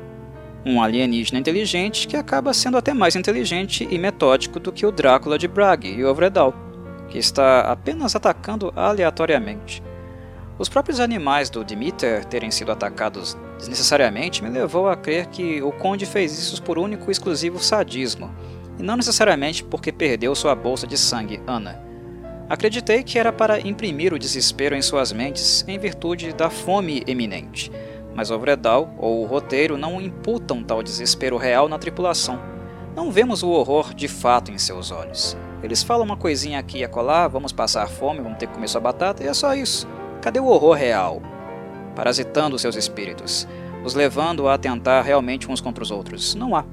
um 0.65 0.81
alienígena 0.81 1.39
inteligente 1.39 2.07
que 2.07 2.17
acaba 2.17 2.53
sendo 2.53 2.77
até 2.77 2.93
mais 2.93 3.15
inteligente 3.15 3.87
e 3.89 3.97
metódico 3.97 4.59
do 4.59 4.71
que 4.71 4.85
o 4.85 4.91
Drácula 4.91 5.37
de 5.37 5.47
Bragg 5.47 5.87
e 5.87 6.03
Ovredal, 6.03 6.53
que 7.09 7.17
está 7.17 7.61
apenas 7.61 8.15
atacando 8.15 8.71
aleatoriamente. 8.75 9.81
Os 10.57 10.67
próprios 10.67 10.99
animais 10.99 11.49
do 11.49 11.63
Demeter 11.63 12.25
terem 12.25 12.51
sido 12.51 12.71
atacados 12.71 13.37
desnecessariamente 13.57 14.43
me 14.43 14.49
levou 14.49 14.89
a 14.89 14.95
crer 14.95 15.27
que 15.27 15.61
o 15.61 15.71
Conde 15.71 16.05
fez 16.05 16.37
isso 16.37 16.61
por 16.63 16.77
único 16.77 17.09
e 17.09 17.11
exclusivo 17.11 17.59
sadismo, 17.59 18.33
e 18.77 18.83
não 18.83 18.95
necessariamente 18.95 19.63
porque 19.63 19.91
perdeu 19.91 20.33
sua 20.35 20.55
bolsa 20.55 20.87
de 20.87 20.97
sangue, 20.97 21.41
Ana. 21.45 21.81
Acreditei 22.49 23.03
que 23.03 23.19
era 23.19 23.31
para 23.31 23.59
imprimir 23.59 24.13
o 24.13 24.19
desespero 24.19 24.75
em 24.75 24.81
suas 24.81 25.11
mentes 25.11 25.63
em 25.67 25.77
virtude 25.77 26.33
da 26.33 26.49
fome 26.49 27.03
eminente, 27.05 27.71
mas 28.19 28.31
Ovredal 28.31 28.93
ou 28.97 29.23
o 29.23 29.25
roteiro 29.25 29.77
não 29.77 30.01
imputam 30.01 30.61
tal 30.61 30.83
desespero 30.83 31.37
real 31.37 31.69
na 31.69 31.79
tripulação. 31.79 32.37
Não 32.93 33.13
vemos 33.13 33.43
o 33.43 33.49
horror 33.49 33.93
de 33.93 34.09
fato 34.09 34.51
em 34.51 34.57
seus 34.57 34.91
olhos. 34.91 35.37
Eles 35.63 35.81
falam 35.81 36.03
uma 36.03 36.17
coisinha 36.17 36.59
aqui 36.59 36.79
e 36.79 36.83
acolá, 36.83 37.29
vamos 37.29 37.53
passar 37.53 37.87
fome, 37.87 38.19
vamos 38.19 38.37
ter 38.37 38.47
que 38.47 38.53
comer 38.55 38.67
sua 38.67 38.81
batata, 38.81 39.23
e 39.23 39.27
é 39.27 39.33
só 39.33 39.55
isso. 39.55 39.87
Cadê 40.21 40.37
o 40.37 40.47
horror 40.47 40.75
real? 40.75 41.21
Parasitando 41.95 42.59
seus 42.59 42.75
espíritos, 42.75 43.47
os 43.85 43.93
levando 43.93 44.49
a 44.49 44.55
atentar 44.55 45.01
realmente 45.01 45.49
uns 45.49 45.61
contra 45.61 45.81
os 45.81 45.89
outros. 45.89 46.35
Não 46.35 46.57
há. 46.57 46.65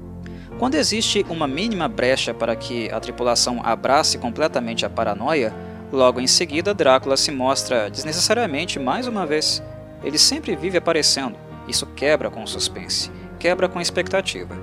Quando 0.59 0.75
existe 0.75 1.25
uma 1.29 1.47
mínima 1.47 1.87
brecha 1.87 2.33
para 2.33 2.57
que 2.57 2.91
a 2.91 2.99
tripulação 2.99 3.61
abrace 3.63 4.17
completamente 4.17 4.85
a 4.85 4.89
paranoia, 4.89 5.53
logo 5.93 6.19
em 6.19 6.27
seguida 6.27 6.73
Drácula 6.73 7.15
se 7.15 7.31
mostra 7.31 7.89
desnecessariamente 7.89 8.77
mais 8.79 9.07
uma 9.07 9.25
vez 9.25 9.63
ele 10.03 10.17
sempre 10.17 10.55
vive 10.55 10.77
aparecendo. 10.77 11.35
Isso 11.67 11.85
quebra 11.85 12.29
com 12.29 12.43
o 12.43 12.47
suspense, 12.47 13.11
quebra 13.39 13.67
com 13.67 13.79
a 13.79 13.81
expectativa. 13.81 14.57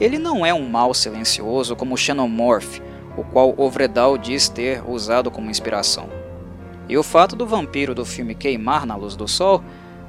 Ele 0.00 0.18
não 0.18 0.44
é 0.44 0.52
um 0.52 0.68
mal 0.68 0.92
silencioso 0.92 1.74
como 1.74 1.94
o 1.94 1.98
Xenomorph, 1.98 2.80
o 3.16 3.24
qual 3.24 3.54
Ovredal 3.56 4.18
diz 4.18 4.48
ter 4.48 4.82
usado 4.88 5.30
como 5.30 5.50
inspiração. 5.50 6.08
E 6.88 6.96
o 6.96 7.02
fato 7.02 7.34
do 7.34 7.46
vampiro 7.46 7.94
do 7.94 8.04
filme 8.04 8.34
queimar 8.34 8.86
na 8.86 8.94
luz 8.94 9.16
do 9.16 9.26
sol, 9.26 9.62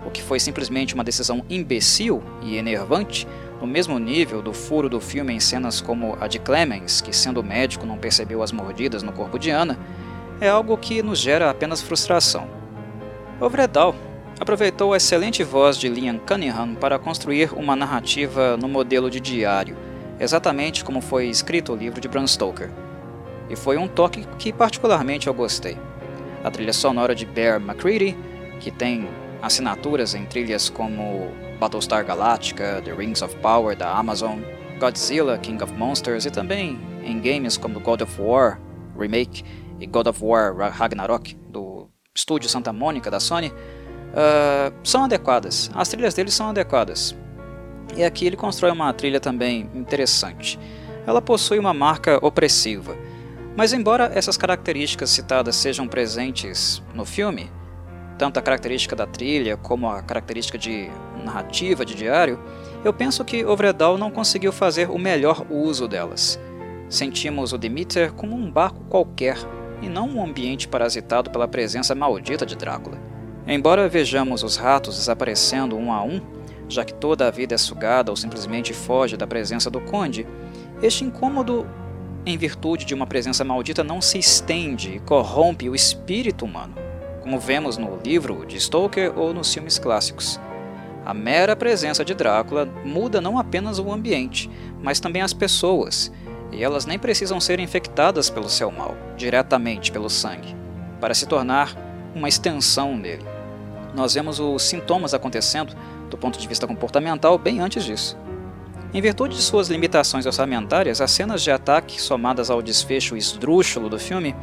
o 0.05 0.11
que 0.11 0.21
foi 0.21 0.39
simplesmente 0.39 0.93
uma 0.93 1.03
decisão 1.03 1.43
imbecil 1.49 2.21
e 2.41 2.57
enervante, 2.57 3.27
no 3.59 3.65
mesmo 3.65 3.97
nível 3.97 4.41
do 4.41 4.53
furo 4.53 4.87
do 4.87 4.99
filme 4.99 5.33
em 5.33 5.39
cenas 5.39 5.81
como 5.81 6.15
a 6.19 6.27
de 6.27 6.37
Clemens, 6.37 7.01
que 7.01 7.15
sendo 7.15 7.43
médico 7.43 7.85
não 7.85 7.97
percebeu 7.97 8.43
as 8.43 8.51
mordidas 8.51 9.01
no 9.01 9.11
corpo 9.11 9.39
de 9.39 9.49
Anna, 9.49 9.79
é 10.39 10.47
algo 10.47 10.77
que 10.77 11.01
nos 11.01 11.17
gera 11.17 11.49
apenas 11.49 11.81
frustração. 11.81 12.47
Ovredal 13.39 13.95
aproveitou 14.39 14.93
a 14.93 14.97
excelente 14.97 15.43
voz 15.43 15.77
de 15.77 15.89
Liam 15.89 16.19
Cunningham 16.19 16.75
para 16.75 16.99
construir 16.99 17.53
uma 17.53 17.75
narrativa 17.75 18.55
no 18.57 18.67
modelo 18.67 19.09
de 19.09 19.19
diário, 19.19 19.75
exatamente 20.19 20.83
como 20.83 21.01
foi 21.01 21.27
escrito 21.27 21.73
o 21.73 21.75
livro 21.75 21.99
de 21.99 22.07
Bram 22.07 22.27
Stoker. 22.27 22.69
E 23.49 23.55
foi 23.55 23.77
um 23.77 23.87
toque 23.87 24.27
que 24.37 24.53
particularmente 24.53 25.27
eu 25.27 25.33
gostei. 25.33 25.77
A 26.43 26.51
trilha 26.51 26.73
sonora 26.73 27.15
de 27.15 27.25
Bear 27.25 27.59
McCready, 27.59 28.17
que 28.59 28.71
tem 28.71 29.07
assinaturas 29.41 30.13
em 30.13 30.25
trilhas 30.25 30.69
como 30.69 31.31
Battlestar 31.59 32.05
Galactica, 32.05 32.81
The 32.83 32.93
Rings 32.93 33.21
of 33.21 33.35
Power 33.37 33.75
da 33.75 33.91
Amazon, 33.91 34.39
Godzilla, 34.79 35.37
King 35.37 35.63
of 35.63 35.73
Monsters 35.73 36.25
e 36.25 36.31
também 36.31 36.79
em 37.03 37.19
games 37.19 37.57
como 37.57 37.79
God 37.79 38.01
of 38.01 38.21
War 38.21 38.59
Remake 38.97 39.43
e 39.79 39.87
God 39.87 40.07
of 40.07 40.23
War 40.23 40.55
Ragnarok 40.55 41.35
do 41.49 41.89
estúdio 42.13 42.49
Santa 42.49 42.73
Mônica 42.73 43.09
da 43.09 43.19
Sony, 43.19 43.51
uh, 44.13 44.73
são 44.83 45.05
adequadas. 45.05 45.69
As 45.73 45.89
trilhas 45.89 46.13
dele 46.13 46.31
são 46.31 46.49
adequadas. 46.49 47.15
E 47.95 48.03
aqui 48.03 48.25
ele 48.25 48.35
constrói 48.35 48.71
uma 48.71 48.91
trilha 48.93 49.19
também 49.19 49.69
interessante. 49.73 50.59
Ela 51.05 51.21
possui 51.21 51.57
uma 51.57 51.73
marca 51.73 52.19
opressiva. 52.25 52.95
Mas 53.55 53.73
embora 53.73 54.11
essas 54.13 54.37
características 54.37 55.09
citadas 55.09 55.55
sejam 55.55 55.87
presentes 55.87 56.83
no 56.93 57.05
filme, 57.05 57.49
tanto 58.17 58.37
a 58.37 58.41
característica 58.41 58.95
da 58.95 59.07
trilha 59.07 59.57
como 59.57 59.89
a 59.89 60.01
característica 60.01 60.57
de 60.57 60.89
narrativa 61.23 61.85
de 61.85 61.95
diário, 61.95 62.39
eu 62.83 62.93
penso 62.93 63.25
que 63.25 63.45
Ovredal 63.45 63.97
não 63.97 64.11
conseguiu 64.11 64.51
fazer 64.51 64.89
o 64.89 64.97
melhor 64.97 65.45
uso 65.49 65.87
delas. 65.87 66.39
Sentimos 66.89 67.51
o 67.51 67.57
Demeter 67.57 68.13
como 68.13 68.35
um 68.35 68.49
barco 68.49 68.83
qualquer 68.85 69.37
e 69.81 69.89
não 69.89 70.07
um 70.07 70.23
ambiente 70.23 70.67
parasitado 70.67 71.29
pela 71.29 71.47
presença 71.47 71.93
maldita 71.93 72.45
de 72.45 72.55
Drácula. 72.55 73.06
Embora 73.47 73.87
vejamos 73.87 74.43
os 74.43 74.57
ratos 74.57 74.97
desaparecendo 74.97 75.77
um 75.77 75.93
a 75.93 76.03
um, 76.03 76.19
já 76.67 76.83
que 76.83 76.93
toda 76.93 77.25
a 77.25 77.31
vida 77.31 77.55
é 77.55 77.57
sugada 77.57 78.11
ou 78.11 78.17
simplesmente 78.17 78.73
foge 78.73 79.15
da 79.15 79.25
presença 79.25 79.69
do 79.69 79.79
conde, 79.79 80.27
este 80.81 81.05
incômodo, 81.05 81.65
em 82.25 82.37
virtude 82.37 82.83
de 82.83 82.93
uma 82.93 83.07
presença 83.07 83.45
maldita, 83.45 83.85
não 83.85 84.01
se 84.01 84.19
estende 84.19 84.95
e 84.95 84.99
corrompe 84.99 85.69
o 85.69 85.75
espírito 85.75 86.43
humano, 86.43 86.75
como 87.21 87.39
vemos 87.39 87.77
no 87.77 87.97
livro 88.03 88.45
de 88.45 88.59
Stoker 88.59 89.17
ou 89.17 89.33
nos 89.33 89.53
filmes 89.53 89.79
clássicos. 89.79 90.37
A 91.05 91.13
mera 91.13 91.55
presença 91.55 92.03
de 92.03 92.13
Drácula 92.13 92.65
muda 92.83 93.21
não 93.21 93.39
apenas 93.39 93.79
o 93.79 93.93
ambiente, 93.93 94.49
mas 94.83 94.99
também 94.99 95.21
as 95.21 95.33
pessoas, 95.33 96.11
e 96.51 96.61
elas 96.61 96.85
nem 96.85 96.99
precisam 96.99 97.39
ser 97.39 97.61
infectadas 97.61 98.29
pelo 98.29 98.49
seu 98.49 98.69
mal, 98.69 98.93
diretamente 99.15 99.89
pelo 99.89 100.09
sangue, 100.09 100.53
para 100.99 101.13
se 101.13 101.25
tornar 101.25 101.77
uma 102.13 102.27
extensão 102.27 102.99
dele. 102.99 103.36
Nós 103.97 104.13
vemos 104.13 104.39
os 104.39 104.61
sintomas 104.61 105.15
acontecendo, 105.15 105.75
do 106.07 106.15
ponto 106.15 106.37
de 106.37 106.47
vista 106.47 106.67
comportamental, 106.67 107.35
bem 107.35 107.59
antes 107.59 107.83
disso. 107.83 108.15
Em 108.93 109.01
virtude 109.01 109.35
de 109.35 109.41
suas 109.41 109.69
limitações 109.69 110.27
orçamentárias, 110.27 111.01
as 111.01 111.09
cenas 111.09 111.41
de 111.41 111.49
ataque, 111.49 111.99
somadas 111.99 112.51
ao 112.51 112.61
desfecho 112.61 113.17
esdrúxulo 113.17 113.89
do 113.89 113.97
filme, 113.97 114.35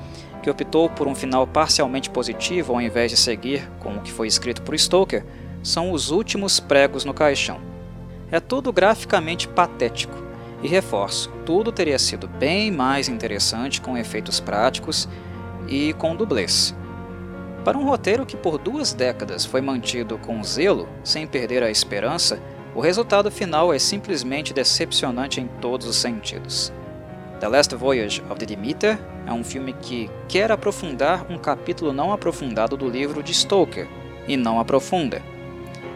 que 0.42 0.50
optou 0.50 0.90
por 0.90 1.06
um 1.06 1.14
final 1.14 1.46
parcialmente 1.46 2.10
positivo 2.10 2.72
ao 2.72 2.80
invés 2.80 3.12
de 3.12 3.16
seguir 3.16 3.70
com 3.78 3.94
o 3.94 4.00
que 4.00 4.10
foi 4.10 4.26
escrito 4.26 4.60
por 4.60 4.76
Stoker, 4.76 5.24
são 5.62 5.92
os 5.92 6.10
últimos 6.10 6.58
pregos 6.58 7.04
no 7.04 7.14
caixão. 7.14 7.60
É 8.32 8.40
tudo 8.40 8.72
graficamente 8.72 9.46
patético, 9.46 10.20
e 10.64 10.66
reforço, 10.66 11.30
tudo 11.46 11.70
teria 11.70 11.98
sido 11.98 12.26
bem 12.26 12.72
mais 12.72 13.08
interessante 13.08 13.80
com 13.80 13.96
efeitos 13.96 14.40
práticos 14.40 15.08
e 15.68 15.92
com 15.92 16.16
dublês. 16.16 16.74
Para 17.64 17.78
um 17.78 17.84
roteiro 17.84 18.26
que 18.26 18.36
por 18.36 18.58
duas 18.58 18.92
décadas 18.92 19.46
foi 19.46 19.62
mantido 19.62 20.18
com 20.18 20.44
zelo, 20.44 20.86
sem 21.02 21.26
perder 21.26 21.62
a 21.62 21.70
esperança, 21.70 22.38
o 22.74 22.80
resultado 22.80 23.30
final 23.30 23.72
é 23.72 23.78
simplesmente 23.78 24.52
decepcionante 24.52 25.40
em 25.40 25.46
todos 25.46 25.86
os 25.86 25.96
sentidos. 25.96 26.70
The 27.40 27.48
Last 27.48 27.74
Voyage 27.74 28.22
of 28.28 28.38
the 28.38 28.44
Demeter 28.44 28.98
é 29.26 29.32
um 29.32 29.42
filme 29.42 29.72
que 29.72 30.10
quer 30.28 30.52
aprofundar 30.52 31.24
um 31.30 31.38
capítulo 31.38 31.90
não 31.90 32.12
aprofundado 32.12 32.76
do 32.76 32.88
livro 32.88 33.22
de 33.22 33.32
Stoker, 33.32 33.88
e 34.28 34.36
não 34.36 34.60
aprofunda. 34.60 35.22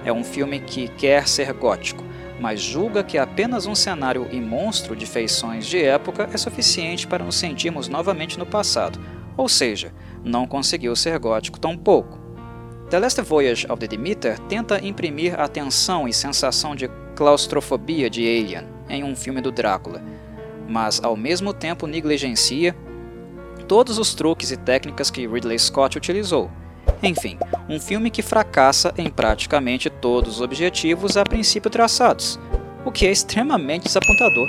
É 0.05 0.13
um 0.13 0.25
filme 0.25 0.61
que 0.61 0.89
quer 0.89 1.29
ser 1.29 1.53
gótico, 1.53 2.05
mas 2.41 2.61
julga 2.61 3.03
que 3.03 3.19
apenas 3.19 3.67
um 3.67 3.75
cenário 3.75 4.27
e 4.31 4.41
monstro 4.41 4.97
de 4.97 5.05
feições 5.05 5.67
de 5.67 5.83
época 5.83 6.29
é 6.33 6.37
suficiente 6.39 7.07
para 7.07 7.25
nos 7.25 7.37
sentirmos 7.37 7.89
novamente 7.89 8.39
no 8.39 8.47
passado, 8.47 8.99
ou 9.37 9.49
seja, 9.49 9.93
não 10.25 10.47
conseguiu 10.47 10.95
ser 10.97 11.19
gótico 11.19 11.59
tão 11.59 11.77
pouco. 11.77 12.19
The 12.91 12.99
Last 12.99 13.21
Voyage 13.21 13.67
of 13.71 13.79
the 13.81 13.87
Demeter 13.87 14.39
tenta 14.49 14.85
imprimir 14.85 15.39
a 15.39 15.47
tensão 15.47 16.09
e 16.09 16.13
sensação 16.13 16.75
de 16.75 16.89
claustrofobia 17.15 18.09
de 18.09 18.23
Alien 18.23 18.67
em 18.89 19.05
um 19.05 19.15
filme 19.15 19.41
do 19.41 19.53
Drácula, 19.53 20.03
mas 20.69 21.03
ao 21.03 21.17
mesmo 21.17 21.53
tempo 21.53 21.87
negligencia 21.87 22.75
todos 23.67 23.99
os 23.99 24.15
truques 24.15 24.51
e 24.51 24.57
técnicas 24.57 25.11
que 25.11 25.27
Ridley 25.27 25.59
Scott 25.59 25.99
utilizou. 25.99 26.51
Enfim, 27.03 27.39
um 27.69 27.79
filme 27.79 28.11
que 28.11 28.23
fracassa 28.23 28.93
em 28.97 29.11
praticamente 29.11 29.91
todos 29.91 30.37
os 30.37 30.41
objetivos 30.41 31.17
a 31.17 31.25
princípio 31.25 31.71
traçados, 31.71 32.41
o 32.85 32.91
que 32.91 33.07
é 33.07 33.11
extremamente 33.11 33.85
desapontador. 33.85 34.49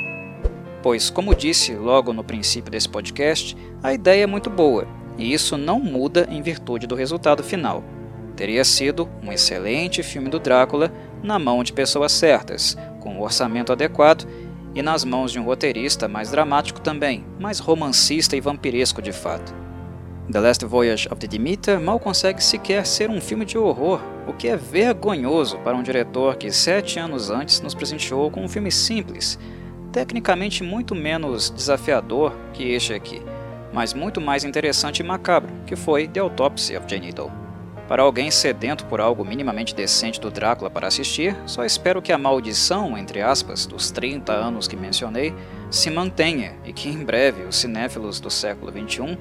Pois, 0.81 1.09
como 1.09 1.35
disse 1.35 1.75
logo 1.75 2.13
no 2.13 2.23
princípio 2.23 2.71
desse 2.71 2.87
podcast, 2.87 3.55
a 3.83 3.93
ideia 3.93 4.23
é 4.23 4.27
muito 4.27 4.49
boa, 4.49 4.87
e 5.19 5.33
isso 5.33 5.57
não 5.57 5.79
muda 5.79 6.25
em 6.31 6.41
virtude 6.41 6.87
do 6.87 6.95
resultado 6.95 7.43
final. 7.43 7.83
Teria 8.35 8.63
sido 8.63 9.09
um 9.21 9.31
excelente 9.33 10.01
filme 10.01 10.29
do 10.29 10.39
Drácula 10.39 10.91
na 11.21 11.37
mão 11.37 11.61
de 11.61 11.73
pessoas 11.73 12.13
certas, 12.13 12.77
com 13.01 13.15
um 13.15 13.21
orçamento 13.21 13.73
adequado 13.73 14.25
e 14.73 14.81
nas 14.81 15.03
mãos 15.03 15.33
de 15.33 15.39
um 15.39 15.43
roteirista 15.43 16.07
mais 16.07 16.31
dramático 16.31 16.79
também, 16.79 17.25
mais 17.37 17.59
romancista 17.59 18.37
e 18.37 18.41
vampiresco 18.41 19.01
de 19.01 19.11
fato. 19.11 19.53
The 20.31 20.39
Last 20.39 20.63
Voyage 20.63 21.09
of 21.11 21.19
the 21.19 21.27
Demeter 21.27 21.81
mal 21.81 21.99
consegue 21.99 22.41
sequer 22.41 22.85
ser 22.85 23.09
um 23.09 23.19
filme 23.19 23.43
de 23.43 23.57
horror, 23.57 23.99
o 24.25 24.31
que 24.31 24.47
é 24.47 24.55
vergonhoso 24.55 25.57
para 25.59 25.75
um 25.75 25.83
diretor 25.83 26.37
que 26.37 26.51
sete 26.51 26.97
anos 26.97 27.29
antes 27.29 27.59
nos 27.59 27.73
presenteou 27.73 28.31
com 28.31 28.43
um 28.43 28.47
filme 28.47 28.71
simples, 28.71 29.37
tecnicamente 29.91 30.63
muito 30.63 30.95
menos 30.95 31.49
desafiador 31.49 32.31
que 32.53 32.63
este 32.71 32.93
aqui, 32.93 33.21
mas 33.71 33.93
muito 33.93 34.19
mais 34.19 34.43
interessante 34.43 34.99
e 34.99 35.03
macabro, 35.03 35.53
que 35.65 35.75
foi 35.75 36.07
The 36.07 36.19
Autopsy 36.19 36.75
of 36.75 36.85
Jane 36.87 37.11
Doe. 37.11 37.29
Para 37.89 38.03
alguém 38.03 38.29
sedento 38.29 38.85
por 38.85 39.01
algo 39.01 39.25
minimamente 39.25 39.73
decente 39.73 40.21
do 40.21 40.29
Drácula 40.29 40.69
para 40.69 40.87
assistir, 40.87 41.35
só 41.47 41.65
espero 41.65 42.03
que 42.03 42.11
a 42.11 42.19
maldição, 42.19 42.95
entre 42.95 43.19
aspas, 43.19 43.65
dos 43.65 43.89
30 43.89 44.31
anos 44.31 44.67
que 44.67 44.75
mencionei, 44.75 45.33
se 45.71 45.89
mantenha 45.89 46.53
e 46.63 46.71
que 46.71 46.87
em 46.87 47.03
breve 47.03 47.43
os 47.45 47.55
cinéfilos 47.55 48.19
do 48.19 48.29
século 48.29 48.71
XXI 48.71 49.17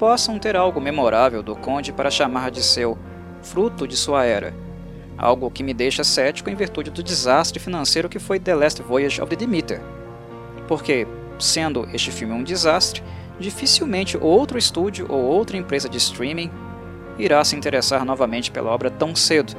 possam 0.00 0.36
ter 0.36 0.56
algo 0.56 0.80
memorável 0.80 1.44
do 1.44 1.54
Conde 1.54 1.92
para 1.92 2.10
chamar 2.10 2.50
de 2.50 2.60
seu 2.60 2.98
fruto 3.40 3.86
de 3.86 3.96
sua 3.96 4.24
era. 4.24 4.52
Algo 5.16 5.48
que 5.48 5.62
me 5.62 5.72
deixa 5.72 6.02
cético 6.02 6.50
em 6.50 6.56
virtude 6.56 6.90
do 6.90 7.04
desastre 7.04 7.60
financeiro 7.60 8.08
que 8.08 8.18
foi 8.18 8.40
The 8.40 8.54
Last 8.54 8.82
Voyage 8.82 9.20
of 9.20 9.30
the 9.30 9.36
Demeter. 9.36 9.80
Porque, 10.66 11.06
sendo 11.38 11.88
este 11.92 12.10
filme 12.10 12.34
um 12.34 12.42
desastre, 12.42 13.00
dificilmente 13.38 14.16
outro 14.16 14.58
estúdio 14.58 15.06
ou 15.08 15.22
outra 15.22 15.56
empresa 15.56 15.88
de 15.88 15.98
streaming 15.98 16.50
irá 17.18 17.42
se 17.44 17.56
interessar 17.56 18.04
novamente 18.04 18.50
pela 18.50 18.70
obra 18.70 18.90
tão 18.90 19.14
cedo, 19.14 19.54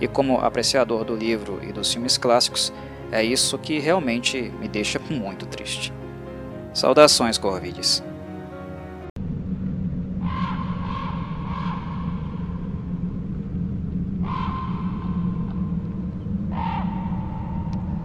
e 0.00 0.08
como 0.08 0.38
apreciador 0.38 1.04
do 1.04 1.14
livro 1.14 1.60
e 1.62 1.72
dos 1.72 1.92
filmes 1.92 2.18
clássicos, 2.18 2.72
é 3.12 3.22
isso 3.22 3.56
que 3.58 3.78
realmente 3.78 4.52
me 4.60 4.66
deixa 4.66 5.00
muito 5.08 5.46
triste. 5.46 5.92
Saudações, 6.72 7.38
Corvides. 7.38 8.02